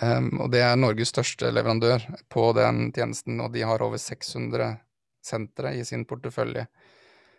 [0.00, 2.00] Um, og det er Norges største leverandør
[2.32, 4.78] på den tjenesten, og de har over 600
[5.22, 6.64] sentre i sin portefølje.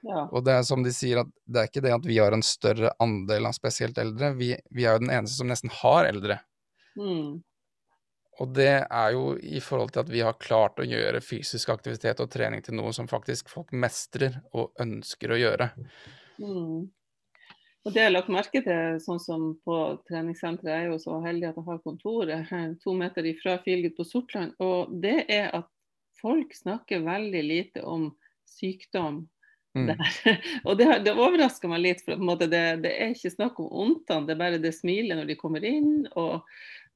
[0.04, 0.28] ja.
[0.30, 2.46] Og det er som de sier, at det er ikke det at vi har en
[2.46, 6.38] større andel av spesielt eldre, vi, vi er jo den eneste som nesten har eldre.
[7.00, 7.42] Mm,
[8.42, 12.22] Og det er jo i forhold til at vi har klart å gjøre fysisk aktivitet
[12.24, 15.70] og trening til noe som faktisk folk mestrer og ønsker å gjøre.
[16.42, 16.90] Mm.
[17.84, 21.50] Og det jeg har lagt merke til, sånn som på treningssenteret, er jo så heldig
[21.52, 24.56] at jeg har kontoret to meter ifra Filgut på Sortland.
[24.64, 25.70] Og det er at
[26.22, 28.10] folk snakker veldig lite om
[28.50, 29.26] sykdom
[29.74, 29.90] Mm.
[30.68, 34.36] og det, det, overrasker meg litt, for det, det, er ikke snakk om ondtene, det
[34.36, 36.06] er bare det smilet når de kommer inn.
[36.14, 36.44] og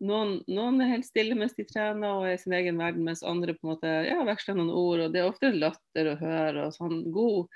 [0.03, 3.25] noen, noen, er helt stille mens de trener og er i sin egen verden, mens
[3.25, 5.07] andre på en måte, ja, veksler noen ord.
[5.07, 7.47] og Det er ofte latter å høre og sånn god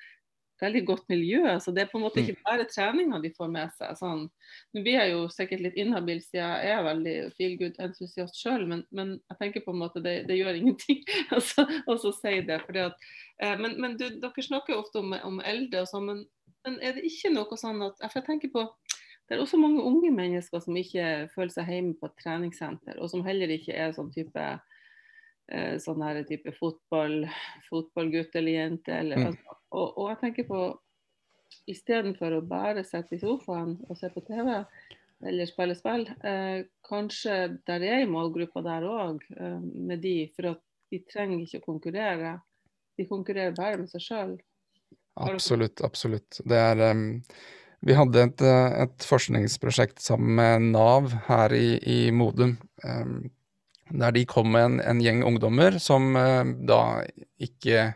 [0.61, 1.59] veldig godt miljø.
[1.59, 2.43] så Det er på en måte ikke mm.
[2.45, 3.95] bare treninga de får med seg.
[3.99, 4.25] Sånn.
[4.73, 8.83] Nå blir jeg jo sikkert litt inhabil siden jeg er veldig feel good-entusiast sjøl, men,
[8.95, 11.01] men, jeg tenker på en måte det, det gjør ingenting
[11.37, 12.61] å si det.
[12.61, 13.09] At,
[13.41, 16.23] eh, men, men du, dere snakker ofte om, om eldre og sånn, men,
[16.67, 18.67] men, er det ikke noe sånn at For jeg tenker på
[19.31, 23.07] det er også mange unge mennesker som ikke føler seg hjemme på et treningssenter, og
[23.07, 27.21] som heller ikke er sånn type eh, sånn her type fotball,
[27.69, 28.91] fotballgutt eller jente.
[28.91, 29.29] Eller, mm.
[29.29, 30.65] altså, og, og, jeg tenker på
[31.71, 34.51] istedenfor å bare sitte i sofaen og se på TV
[35.31, 37.39] eller spille spill, eh, kanskje
[37.69, 41.67] der er en målgruppe der òg, eh, med de, for at de trenger ikke å
[41.69, 42.35] konkurrere.
[42.99, 44.35] De konkurrerer bare med seg sjøl.
[45.23, 46.43] Absolutt, absolutt.
[46.43, 47.21] Det er um,
[47.81, 52.57] Vi hadde et, eh, et, forskningsprosjekt sammen med Nav her i, i Modum.
[52.83, 53.31] Um,
[53.91, 57.01] der de kom med en, en gjeng ungdommer som uh, da
[57.41, 57.89] ikke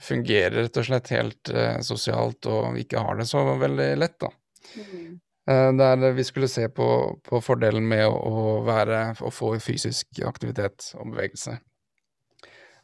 [0.00, 4.30] fungerer rett og slett helt eh, sosialt og ikke har det så veldig lett, da.
[4.76, 5.18] Mm.
[5.50, 6.86] Eh, der vi skulle se på,
[7.26, 11.58] på fordelen med å, å, være, å få fysisk aktivitet og bevegelse.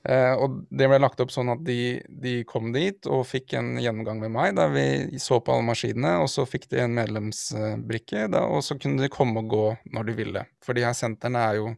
[0.06, 3.72] Eh, og det ble lagt opp sånn at de, de, kom dit og fikk en
[3.80, 8.28] gjennomgang med meg, der vi så på alle maskinene, og så fikk de en medlemsbrikke,
[8.30, 9.64] da, og så kunne de komme og gå
[9.96, 10.44] når de ville.
[10.62, 11.72] For de her sentrene er jo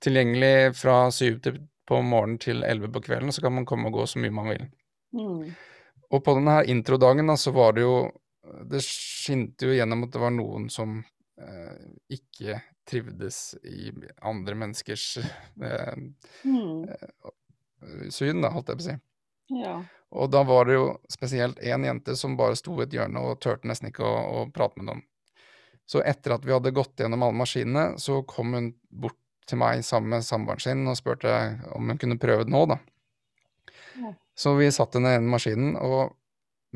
[0.00, 3.98] tilgjengelig fra syv til på morgenen til 11 på kvelden, så kan man komme og
[3.98, 4.66] gå så mye man vil.
[5.18, 5.50] Mm.
[6.14, 7.94] Og på denne her introdagen da, så var det jo
[8.70, 10.96] Det skinte jo gjennom at det var noen som
[11.38, 11.82] eh,
[12.16, 12.56] ikke
[12.88, 13.92] trivdes i
[14.26, 16.00] andre menneskers eh,
[16.42, 16.88] mm.
[17.82, 18.98] Eh, syn, da, holdt jeg på å si.
[19.60, 19.76] Ja.
[20.10, 23.40] Og da var det jo spesielt én jente som bare sto i et hjørne og
[23.42, 25.02] turte nesten ikke å, å prate med noen.
[25.90, 29.18] Så etter at vi hadde gått gjennom alle maskinene, så kom hun bort
[29.50, 31.32] til meg sammen med samboeren sin og spurte
[31.74, 32.78] om hun kunne prøve det nå, da.
[33.98, 34.12] Ja.
[34.38, 36.14] Så vi satt henne i maskinen, og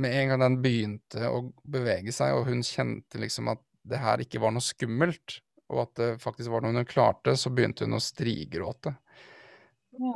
[0.03, 4.23] med en gang den begynte å bevege seg, og hun kjente liksom at det her
[4.25, 5.39] ikke var noe skummelt,
[5.71, 8.97] og at det faktisk var noe hun klarte, så begynte hun å strigråte.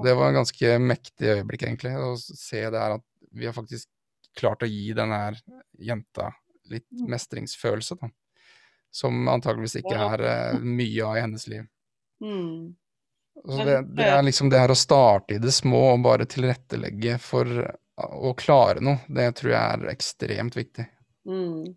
[0.04, 3.88] Det var en ganske mektig øyeblikk, egentlig, å se det her at vi har faktisk
[4.38, 5.38] klart å gi denne her
[5.78, 6.32] jenta
[6.70, 7.06] litt mm.
[7.10, 8.10] mestringsfølelse, da.
[8.94, 11.66] Som antageligvis ikke er uh, mye av i hennes liv.
[12.24, 12.76] Mm.
[13.44, 17.60] Det, det, er liksom det her å starte i det små og bare tilrettelegge for
[17.98, 20.86] å klare noe, det tror jeg er ekstremt viktig.
[21.28, 21.76] Mm.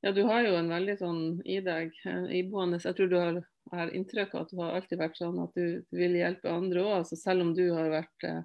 [0.00, 3.40] Ja, du har jo en veldig sånn i deg, eh, iboende Jeg tror du har,
[3.70, 6.82] har inntrykk av at du har alltid vært sånn at du, du vil hjelpe andre
[6.82, 6.94] òg.
[7.02, 8.42] Altså selv om du har vært eh,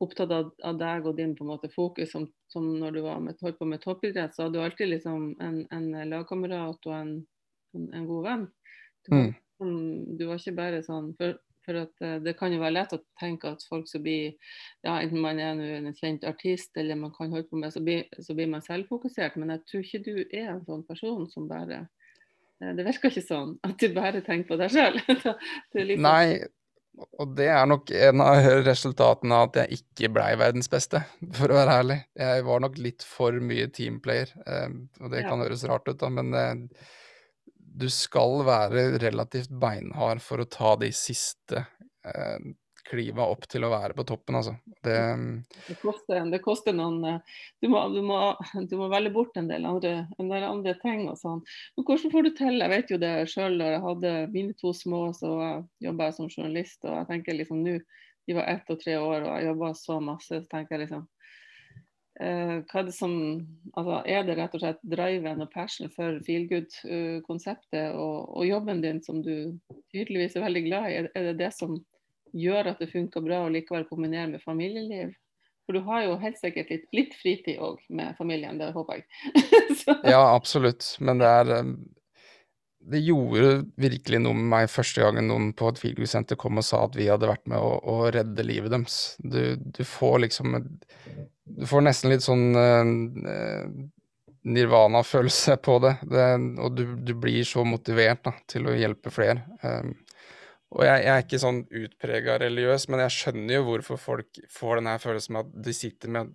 [0.00, 3.20] opptatt av, av, deg og din på en måte fokus som, som når du var
[3.24, 7.14] med, holdt på med toppidrett, så hadde du alltid liksom en, en lagkamerat og en,
[7.76, 8.48] en, en, god venn.
[9.06, 9.30] Du, mm.
[9.60, 9.78] Sånn,
[10.16, 13.02] du var ikke bare sånn for, for at eh, Det kan jo være lett å
[13.20, 14.32] tenke at folk som blir
[14.84, 18.06] ja, Enten man er en kjent artist eller man kan holde på med, så blir,
[18.24, 19.36] så blir man selvfokusert.
[19.36, 21.84] Men jeg tror ikke du er en sånn person som bare
[22.60, 24.98] Det virker ikke sånn at du bare tenker på deg sjøl.
[25.88, 26.04] Liksom...
[26.04, 26.40] Nei,
[27.22, 31.00] og det er nok en av resultatene av at jeg ikke blei verdens beste,
[31.36, 31.98] for å være ærlig.
[32.20, 34.68] Jeg var nok litt for mye teamplayer, eh,
[35.00, 36.68] og det kan høres rart ut, da, men
[37.80, 41.62] du skal være relativt beinhard for å ta de siste
[42.04, 42.50] eh,
[42.86, 44.54] kliva opp til å være på toppen, altså.
[44.84, 44.96] Det,
[45.68, 48.18] det, koster, det koster, noen eh, du må, du, må,
[48.70, 51.44] du må, velge bort en del andre, en del andre ting og sånn.
[51.76, 52.60] Men hvordan får du til?
[52.64, 55.32] Jeg vet jo det sjøl da jeg hadde mine to små, så
[55.84, 56.80] jobba jeg som journalist.
[56.86, 57.78] Og jeg tenker liksom nå,
[58.28, 61.08] de var ett og tre år og jeg jobba så masse, så tenker jeg liksom
[62.20, 63.12] Eh, hva er det som
[63.78, 69.00] altså Er det rett og slett driven og passion for feelgood-konseptet og, og, jobben din
[69.00, 69.56] som du
[69.94, 70.98] tydeligvis er veldig glad i?
[71.14, 71.78] Er det det som
[72.36, 75.14] gjør at det funker bra å likevel kombinere med familieliv?
[75.66, 79.06] For du har jo helt sikkert litt, litt fritid òg med familien, det håper jeg.
[80.14, 80.96] ja, absolutt.
[80.98, 81.74] Men det er eh,
[82.80, 86.86] det gjorde virkelig noe med meg første gangen noen på et feelgood-senter kom og sa
[86.86, 88.98] at vi hadde vært med å, å redde livet deres.
[89.20, 90.56] Du, du, får liksom
[91.44, 93.72] Du får nesten litt sånn uh,
[94.48, 99.44] nirvana-følelse på det, det og du, du, blir så motivert da, til å hjelpe flere.
[99.60, 99.92] Um,
[100.70, 104.78] Og jeg, jeg er ikke sånn utprega religiøs, men jeg skjønner jo hvorfor folk får
[104.78, 106.30] den her følelsen med at de sitter med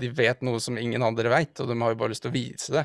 [0.00, 2.34] De vet noe som ingen andre veit, og de har jo bare lyst til å
[2.34, 2.84] vise det.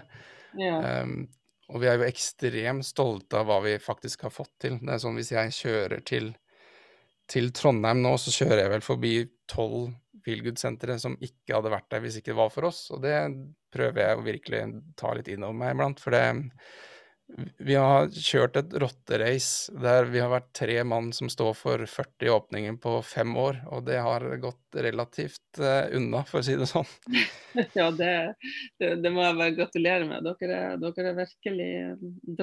[0.61, 1.01] Ja.
[1.01, 1.25] Um,
[1.73, 4.77] og vi er jo ekstremt stolte av hva vi faktisk har fått til.
[4.81, 6.29] Det er sånn hvis jeg kjører til,
[7.31, 9.13] til Trondheim nå, så kjører jeg vel forbi
[9.49, 9.95] tolv
[10.25, 12.85] feelgood-sentre som ikke hadde vært der hvis ikke det var for oss.
[12.93, 13.15] Og det
[13.73, 14.61] prøver jeg å virkelig
[14.99, 16.01] ta litt inn over meg iblant.
[16.01, 16.23] For det
[17.57, 22.29] Vi har kjørt et rotterace der vi har vært tre mann som står for 40
[22.35, 26.67] åpninger på fem år, og det har gått relativt uh, unna, for å si det
[26.69, 26.85] sånn.
[27.79, 28.11] ja, det,
[28.77, 30.29] det, det, må jeg bare gratulere med.
[30.29, 31.71] Dere er, dere er virkelig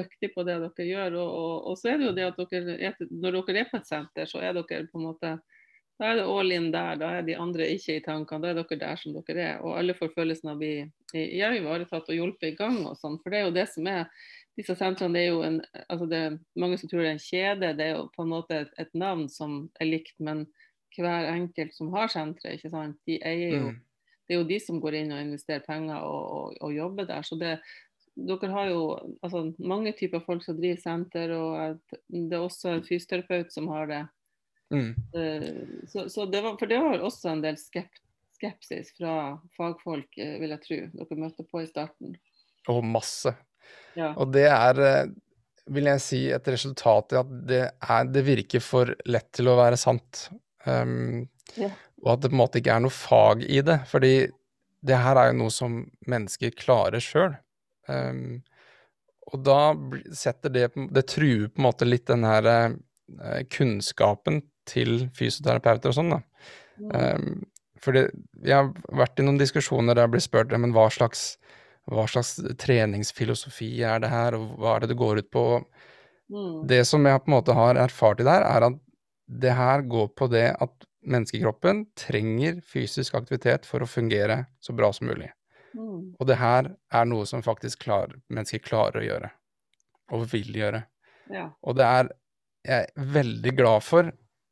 [0.00, 1.18] dyktige på det dere gjør.
[1.22, 3.90] Og, og, og, så er det jo det at dere, når dere er på et
[3.94, 5.36] senter, så er dere på en måte
[6.00, 8.42] da er det all in der, da er de andre ikke i tankene.
[8.42, 9.58] Da er dere der som dere er.
[9.62, 10.72] Og alle får følelsen av å bli
[11.14, 13.20] ivaretatt og hjulpet i gang og sånn.
[13.22, 14.08] For det er jo det som er
[14.58, 17.22] disse sentrene det er jo en, altså det er Mange som tror det er en
[17.24, 17.70] kjede.
[17.78, 20.44] Det er jo på en måte et, et navn som er likt, men
[20.96, 22.98] hver enkelt som har senteret, ikke sant?
[23.08, 23.80] de eier jo mm.
[24.22, 27.24] Det er jo de som går inn og investerer penger og, og, og jobber der.
[27.26, 27.56] Så det,
[28.14, 28.82] dere har jo
[29.20, 33.90] altså, mange typer folk som driver senter, og det er også en fysioterapeut som har
[33.90, 34.00] det.
[34.72, 34.94] Mm.
[35.18, 35.48] Eh,
[35.90, 38.00] så, så, det var, for det var også en del skept,
[38.38, 39.16] skepsis fra
[39.58, 42.16] fagfolk, eh, vil jeg tro, dere møtte på i starten.
[42.72, 43.34] Og masse.
[43.98, 44.12] Ja.
[44.16, 45.10] Og det er, eh,
[45.72, 49.58] vil jeg si, et resultat i at det, er, det virker for lett til å
[49.60, 50.28] være sant.
[50.66, 51.26] Um,
[51.58, 51.70] ja.
[52.02, 53.82] Og at det på en måte ikke er noe fag i det.
[53.90, 54.14] Fordi
[54.82, 57.36] det her er jo noe som mennesker klarer sjøl.
[57.86, 58.32] Um, ehm,
[59.32, 59.72] og da
[60.14, 65.96] setter det Det truer på en måte litt den her uh, kunnskapen til fysioterapeuter og
[65.96, 66.20] sånn, da.
[66.82, 67.42] Um,
[67.82, 68.04] fordi
[68.46, 71.36] jeg har vært i noen diskusjoner der jeg blir spurt men hva slags,
[71.90, 75.44] hva slags treningsfilosofi er det her, og hva er det det går ut på?
[76.32, 76.62] Mm.
[76.70, 78.80] Det som jeg på en måte har erfart i det her, er at
[79.42, 84.92] det her går på det at menneskekroppen trenger fysisk aktivitet for å fungere så bra
[84.94, 85.32] som mulig.
[85.74, 86.14] Mm.
[86.20, 89.30] Og det her er noe som faktisk klar, mennesker klarer å gjøre,
[90.14, 90.84] og vil gjøre.
[91.32, 91.48] Ja.
[91.66, 92.12] Og det er
[92.62, 94.10] jeg er veldig glad for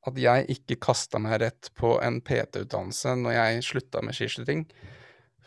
[0.08, 4.64] at jeg ikke kasta meg rett på en PT-utdannelse når jeg slutta med skiskyting.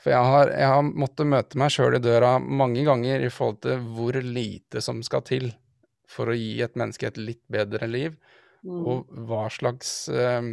[0.04, 3.62] For jeg har, jeg har måttet møte meg sjøl i døra mange ganger i forhold
[3.64, 5.54] til hvor lite som skal til
[6.12, 8.18] for å gi et menneske et litt bedre liv,
[8.68, 8.82] mm.
[8.84, 10.44] og hva slags uh,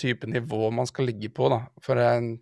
[0.00, 1.60] type nivå man skal ligge på, da.
[1.84, 2.32] For uh,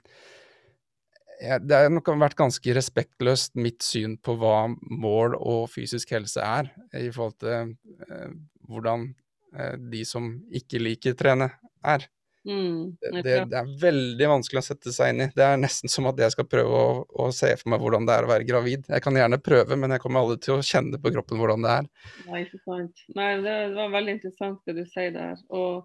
[1.41, 6.45] jeg, det har nok vært ganske respektløst mitt syn på hva mål og fysisk helse
[6.45, 7.75] er, i forhold til
[8.07, 8.31] uh,
[8.71, 9.11] hvordan
[9.59, 12.07] uh, de som ikke liker trene, er.
[12.49, 15.29] Mm, det, det, det, er veldig vanskelig å sette seg inn i.
[15.37, 18.17] Det er nesten som at jeg skal prøve å, å, se for meg hvordan det
[18.17, 18.89] er å være gravid.
[18.89, 21.77] Jeg kan gjerne prøve, men jeg kommer aldri til å kjenne på kroppen hvordan det
[21.83, 21.91] er.
[22.31, 23.05] Nei, ikke sant.
[23.19, 25.45] Nei, det var veldig interessant det du sier der.
[25.53, 25.85] Og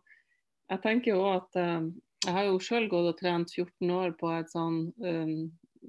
[0.72, 1.92] jeg tenker jo at um,
[2.26, 5.36] jeg har jo sjøl gått og trent 14 år på et sånn um,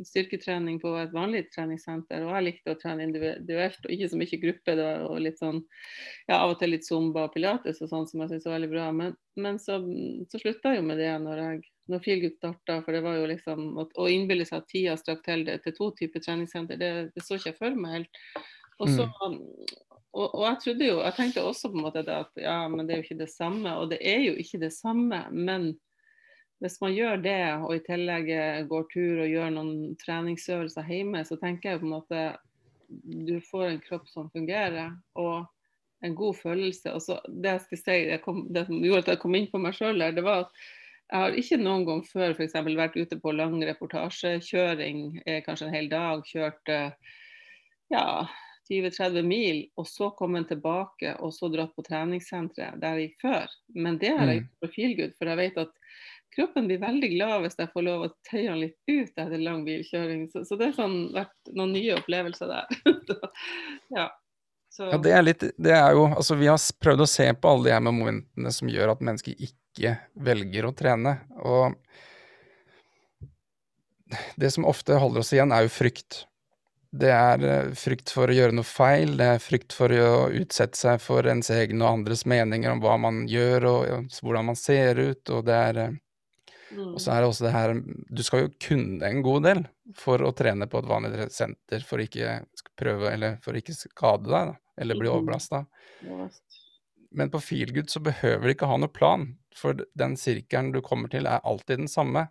[0.04, 2.24] styrketrening på et vanlig treningssenter.
[2.26, 4.74] Og jeg likte å trene individuelt og ikke så mye gruppe.
[4.80, 5.62] Da, og litt sånn,
[6.26, 8.72] ja, Av og til litt zumba og pilates og sånn som jeg syns var veldig
[8.74, 8.90] bra.
[8.96, 9.78] Men, men så,
[10.32, 13.26] så slutta jeg jo med det når jeg når Feelgood starta, for det var jo
[13.30, 17.22] liksom Å innbille seg at tida strakk til det til to typer treningssenter, det, det
[17.22, 18.24] så ikke jeg for meg helt.
[18.82, 19.37] Og så mm.
[20.16, 22.94] Og, og, jeg trodde jo, jeg tenkte også på en måte at ja, men det
[22.94, 23.74] er jo ikke det samme.
[23.76, 25.74] Og det er jo ikke det samme, men
[26.64, 31.25] hvis man gjør det, og i tillegg eh, går tur og gjør noen treningsøvelser hjemme,
[31.29, 32.25] så tenker jeg på en måte
[33.27, 35.47] du får en kropp som fungerer, og
[36.05, 36.92] en god følelse.
[36.95, 39.61] Og så Det jeg skal si, kom, det som gjorde at jeg kom inn på
[39.62, 40.66] meg sjøl det var at
[41.07, 42.57] jeg har ikke noen gang før f.eks.
[42.66, 47.12] vært ute på lang reportasjekjøring, eh, kanskje en hel dag, kjørt eh,
[47.95, 48.27] ja,
[48.66, 53.55] 20-30 mil, og så kommet tilbake og så dratt på treningssenteret der jeg gikk før.
[53.79, 54.49] Men det har jeg mm.
[54.49, 55.79] gjort på Feelgood, for jeg vet at
[56.37, 59.64] kroppen blir veldig glad hvis jeg får lov å tøye den litt ut etter lang
[59.66, 60.29] bilkjøring.
[60.33, 62.79] Så, så det har sånn, vært noen nye opplevelser der.
[63.99, 64.11] ja.
[64.77, 67.64] Ja, det er litt Det er jo Altså, vi har prøvd å se på alle
[67.64, 71.14] de her momentene som gjør at mennesker ikke velger å trene.
[71.41, 71.76] Og
[74.37, 76.24] det som ofte holder oss igjen, er jo frykt.
[76.97, 80.78] Det er eh, frykt for å gjøre noe feil, det er frykt for å utsette
[80.78, 85.01] seg for ens egne og andres meninger om hva man gjør og hvordan man ser
[85.01, 85.97] ut, og det er eh,
[86.73, 86.93] Mm.
[86.95, 87.73] Og så er det også det her
[88.11, 89.61] Du skal jo kunne en god del
[89.95, 92.41] for å trene på et vanlig senter for å ikke
[92.79, 95.14] prøve, eller for å ikke skade deg, da, eller bli mm.
[95.14, 95.62] overbelasta.
[97.17, 101.12] Men på Feelgood så behøver du ikke ha noe plan, for den sirkelen du kommer
[101.12, 102.27] til, er alltid den samme.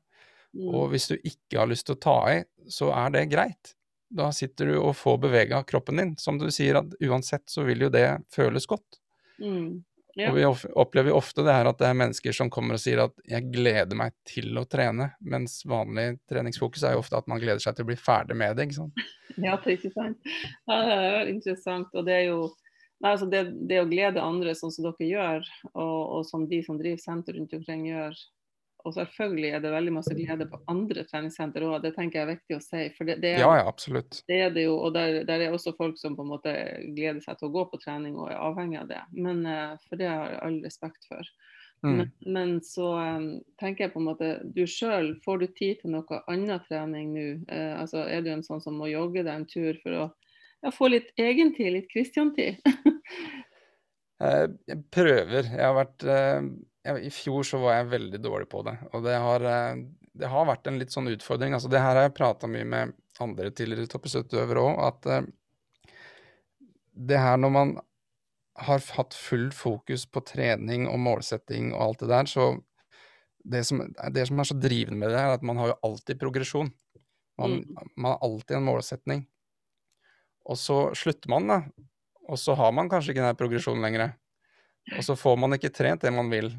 [0.56, 0.68] Mm.
[0.70, 2.38] Og hvis du ikke har lyst til å ta i,
[2.72, 3.74] så er det greit.
[4.16, 6.14] Da sitter du og får bevega kroppen din.
[6.22, 9.00] Som du sier, at uansett så vil jo det føles godt.
[9.42, 9.82] Mm.
[10.16, 10.30] Ja.
[10.32, 10.45] Og vi
[10.80, 13.49] opplever jo ofte det her at det er mennesker som kommer og sier at 'jeg
[13.51, 17.76] gleder meg til å trene', mens vanlig treningsfokus er jo ofte at man gleder seg
[17.76, 18.93] til å bli ferdig med det, ikke sant.
[19.36, 20.30] Ja, det er ikke sant.
[20.70, 21.89] Ja, det er interessant.
[21.91, 22.39] Og det er jo
[23.03, 26.61] nei, altså det, det å glede andre sånn som dere gjør, og, og som de
[26.63, 28.16] som driver senter rundt omkring gjør.
[28.86, 32.32] Og selvfølgelig er det veldig masse glede på andre treningssenter òg, det tenker jeg er
[32.36, 32.84] viktig å si.
[32.98, 34.22] For det, det, er, Ja, ja, absolutt.
[34.30, 36.54] det er det jo, og der, der er også folk som på en måte
[36.94, 39.02] gleder seg til å gå på trening og er avhengig av det.
[39.18, 41.34] Men eh, For det har jeg all respekt for.
[41.86, 41.96] Mm.
[41.98, 43.26] Men, men så um,
[43.60, 47.26] tenker jeg på en måte Du sjøl, får du tid til noe annen trening nå?
[47.52, 50.06] Uh, altså, er du en sånn som må jogge deg en tur for å
[50.64, 52.62] ja, få litt egentid, litt Christian-tid?
[54.24, 55.44] Jeg prøver.
[55.44, 56.46] Jeg har vært eh,
[56.86, 59.82] jeg, I fjor så var jeg veldig dårlig på det, og det har, eh,
[60.16, 61.56] det har vært en litt sånn utfordring.
[61.58, 65.28] Altså, det her har jeg prata mye med andre tidligere toppidrettsutøvere òg, at eh,
[67.10, 67.76] det her når man
[68.66, 72.48] har hatt full fokus på trening og målsetting og alt det der, så
[73.46, 73.82] det som,
[74.16, 76.72] det som er så drivende med det, er at man har jo alltid progresjon.
[77.38, 77.60] Man,
[78.00, 79.26] man har alltid en målsetning.
[80.50, 81.60] Og så slutter man, da.
[82.32, 84.16] Og så har man kanskje ikke den progresjonen lenger.
[84.96, 86.52] Og så får man ikke trent det man vil.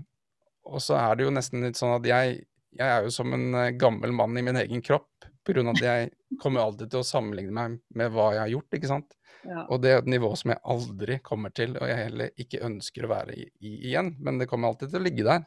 [0.67, 2.41] Og så er det jo nesten litt sånn at jeg,
[2.77, 5.29] jeg er jo som en eh, gammel mann i min egen kropp.
[5.47, 6.11] På grunn av at jeg
[6.43, 9.17] kommer alltid til å sammenligne meg med hva jeg har gjort, ikke sant.
[9.47, 9.63] Ja.
[9.71, 13.07] Og det er et nivå som jeg aldri kommer til, og jeg heller ikke ønsker
[13.07, 14.15] å være i, i igjen.
[14.19, 15.47] Men det kommer alltid til å ligge der.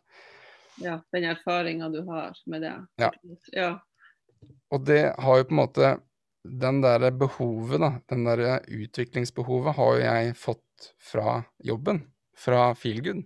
[0.79, 2.75] ja, den erfaringa du har med det.
[3.01, 3.11] Ja.
[3.51, 3.71] ja.
[4.71, 5.97] Og det har jo på en måte
[6.47, 12.05] Den der behovet, da, den der utviklingsbehovet, har jo jeg fått fra jobben.
[12.39, 13.25] Fra Feelgood.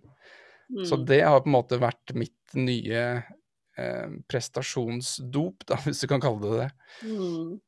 [0.85, 1.05] Så Mm.
[1.05, 3.03] det har på en måte vært mitt nye
[3.77, 6.71] eh, prestasjonsdop, da, hvis du kan kalle det det.
[7.09, 7.59] Mm.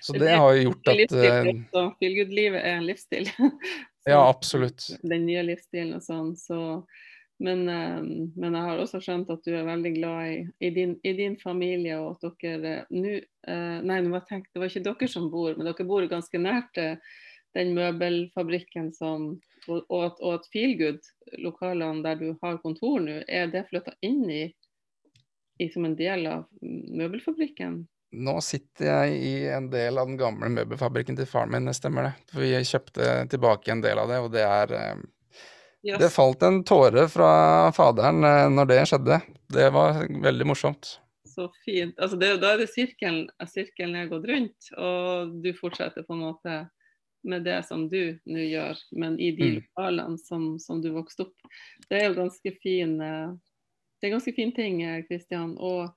[0.00, 1.92] Så Det det har jo gjort at eh.
[2.00, 3.30] Feelgood-livet er en livsstil.
[4.08, 4.86] Ja, absolutt.
[5.04, 6.30] Den nye livsstilen og sånn.
[6.40, 6.56] Så,
[7.44, 10.94] men, eh, men jeg har også skjønt at du er veldig glad i, i, din,
[11.04, 15.28] i din familie, og at dere eh, nå eh, Nei, det var ikke dere som
[15.30, 16.80] bor, men dere bor ganske nært
[17.58, 19.32] den møbelfabrikken som
[19.68, 21.04] Og, og og at Feelgood,
[21.44, 24.46] lokalene der du har kontor nå, er det flytta inn i,
[25.60, 27.82] i som en del av møbelfabrikken?
[28.24, 32.14] Nå sitter jeg i en del av den gamle møbelfabrikken til faren min, stemmer det.
[32.32, 35.04] For vi kjøpte tilbake en del av det, og det er eh,
[35.82, 35.96] Yes.
[35.98, 39.16] Det falt en tåre fra faderen eh, når det skjedde.
[39.48, 40.98] Det var veldig morsomt.
[41.24, 41.94] Så fint.
[41.96, 46.26] Altså det, da er det sirkelen, sirkelen er gått rundt, og du fortsetter på en
[46.26, 46.58] måte
[47.22, 49.54] med det som du nå gjør, men i de Mm.
[49.60, 51.48] lokalene som, som du vokste opp.
[51.88, 53.32] Det er jo ganske fin eh,
[54.00, 55.58] Det er ganske fin ting, eh, Kristian.
[55.58, 55.90] Og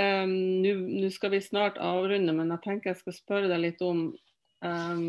[0.00, 0.32] um,
[0.62, 4.06] nå skal vi snart avrunde, men jeg tenker jeg skal spørre deg litt om
[4.64, 5.02] um,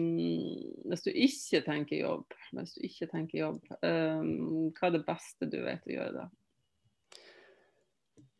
[0.92, 5.48] Hvis du ikke tenker jobb, hvis du ikke tenker jobb, um, hva er det beste
[5.48, 6.28] du vet å gjøre da?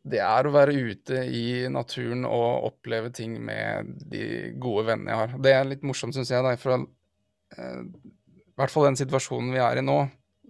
[0.02, 5.20] Det er å være ute i naturen og oppleve ting med de gode vennene jeg
[5.20, 5.36] har.
[5.46, 9.62] Det er litt morsomt, syns jeg, da, for eh, i hvert fall den situasjonen vi
[9.62, 10.00] er i nå,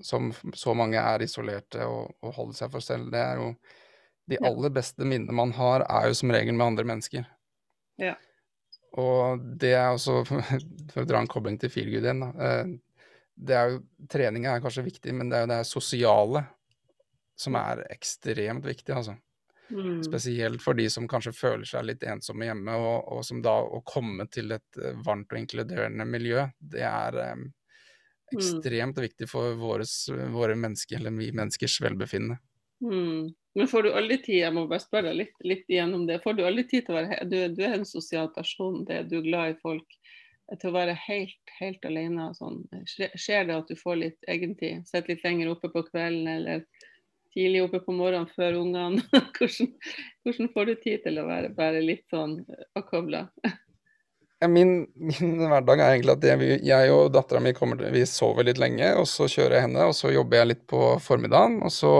[0.02, 3.52] som så mange er isolerte og, og holder seg for selv, det er jo
[4.30, 7.24] De aller beste minnene man har, er jo som regel med andre mennesker.
[8.00, 8.14] Ja.
[8.96, 10.22] Og det er også,
[10.92, 12.30] for å dra en kobling til Feelgood igjen, da.
[12.46, 12.72] eh,
[13.34, 16.44] Det er jo treninga er kanskje viktig, men det er jo det sosiale
[17.36, 19.16] som er ekstremt viktig, altså.
[19.72, 20.02] Mm.
[20.04, 23.80] Spesielt for de som kanskje føler seg litt ensomme hjemme, og, og som da å
[23.88, 27.46] komme til et eh, varmt og inkluderende miljø, det er um,
[28.34, 29.94] ekstremt viktig for våres,
[30.34, 32.36] våre mennesker, eller vi menneskers velbefinnende.
[32.84, 33.32] Mm.
[33.54, 36.38] Men får du aldri tid, jeg må bare spørre deg litt, litt igjennom det, får
[36.38, 39.26] du aldri tid til å være du, du er en sosial person, det, du er
[39.26, 39.98] glad i folk.
[40.50, 42.62] eh, Til å være helt, helt alene sånn.
[42.88, 44.84] Skjer det at du får litt egentid?
[44.88, 46.64] Sitter litt lenger oppe på kvelden eller
[47.34, 49.02] tidlig oppe på morgenen før ungene?
[49.36, 49.74] hvordan,
[50.22, 52.40] hvordan får du tid til å være bare litt sånn
[52.78, 53.26] avkobla?
[54.42, 57.52] Ja, Min, min hverdag er egentlig at jeg, jeg og dattera mi
[57.94, 60.80] Vi sover litt lenge, og så kjører jeg henne, og så jobber jeg litt på
[60.98, 61.60] formiddagen.
[61.62, 61.92] Og så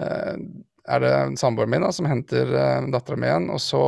[0.00, 0.38] eh,
[0.88, 3.84] er det samboeren min da, som henter eh, dattera mi igjen, og så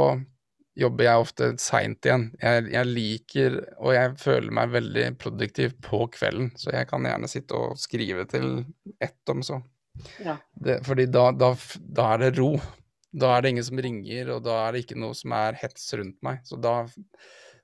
[0.76, 2.28] jobber jeg ofte seint igjen.
[2.40, 7.32] Jeg, jeg liker, og jeg føler meg veldig produktiv på kvelden, så jeg kan gjerne
[7.32, 8.66] sitte og skrive til
[9.00, 9.62] ett om så.
[10.24, 10.38] Ja.
[10.54, 12.54] Det, fordi da, da, da er det ro.
[13.12, 15.90] Da er det ingen som ringer, og da er det ikke noe som er hets
[15.98, 16.40] rundt meg.
[16.48, 16.78] Så da,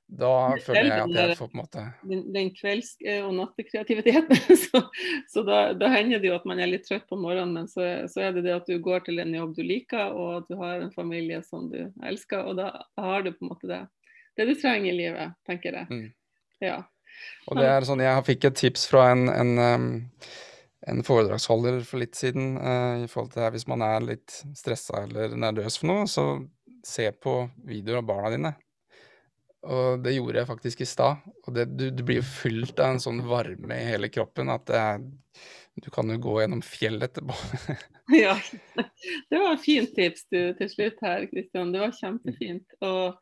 [0.09, 0.33] da
[0.65, 4.41] føler jeg at jeg får på en måte den, den kvelds- og nattekreativiteten.
[4.65, 4.83] Så,
[5.29, 7.85] så da, da hender det jo at man er litt trøtt på morgenen, men så,
[8.13, 10.57] så er det det at du går til en jobb du liker, og at du
[10.61, 12.71] har en familie som du elsker, og da
[13.01, 13.83] har du på en måte det,
[14.37, 15.89] det du trenger i livet, tenker jeg.
[15.93, 16.09] Mm.
[16.65, 16.83] Ja.
[17.49, 19.89] Og det er sånn, jeg fikk et tips fra en, en, um,
[20.89, 24.41] en foredragsholder for litt siden eh, i forhold til det her, hvis man er litt
[24.57, 26.31] stressa eller nervøs for noe, så
[26.87, 28.55] se på videoer av barna dine.
[29.69, 31.25] Og det gjorde jeg faktisk i stad.
[31.45, 34.69] Og det, du, du, blir jo fylt av en sånn varme i hele kroppen at
[34.71, 35.03] det er,
[35.83, 37.37] du kan jo gå gjennom fjell etterpå.
[38.23, 38.37] ja,
[38.79, 41.75] det var et fint tips du, til slutt her, Kristian.
[41.75, 42.79] Det var kjempefint.
[42.87, 43.19] Og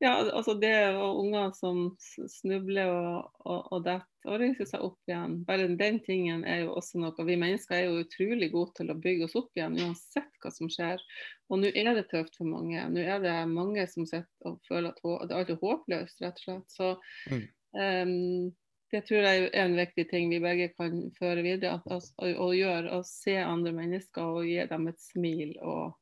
[0.00, 5.08] ja, altså det og unger som snubler og, og, og detter og reiser seg opp
[5.08, 5.34] igjen.
[5.48, 7.26] Bare den tingen er jo også noe.
[7.28, 10.72] Vi mennesker er jo utrolig gode til å bygge oss opp igjen uansett hva som
[10.72, 11.04] skjer.
[11.48, 12.80] Og nå er det tøft for mange.
[12.92, 16.46] Nå er det mange som sitter og føler at det er alltid håpløst, rett og
[16.46, 16.74] slett.
[16.76, 16.90] Så
[17.32, 17.46] mm.
[17.76, 18.50] um,
[18.90, 21.76] det tror jeg er en viktig ting vi begge kan føre videre.
[21.76, 25.56] At, at, å gjøre, å se andre mennesker og gi dem et smil.
[25.60, 25.99] og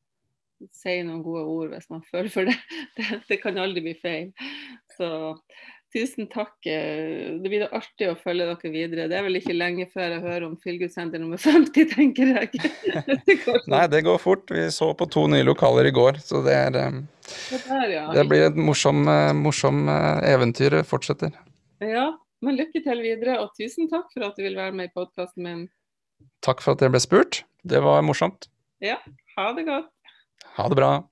[0.75, 2.55] si noen gode ord hvis man føler for det.
[2.97, 3.09] det.
[3.27, 4.31] Det, kan aldri bli feil.
[4.97, 5.09] Så
[5.93, 6.55] tusen takk.
[6.63, 9.07] Det blir artig å følge dere videre.
[9.09, 12.63] Det er vel ikke lenge før jeg hører om Feelgood-senter nummer 50, tenker jeg.
[13.73, 14.45] Nei, det går fort.
[14.53, 16.85] Vi så på to nye lokaler i går, så det er det,
[17.55, 18.05] der, ja.
[18.15, 21.33] det, blir et morsom, uh, morsom eventyr fortsetter.
[21.83, 22.11] Ja,
[22.45, 25.45] men lykke til videre, og tusen takk for at du vil være med i podkasten
[25.45, 25.67] min.
[26.45, 27.43] Takk for at jeg ble spurt.
[27.67, 28.47] Det var morsomt.
[28.83, 28.95] Ja,
[29.35, 29.89] ha det godt.
[30.45, 31.09] Ha det bra.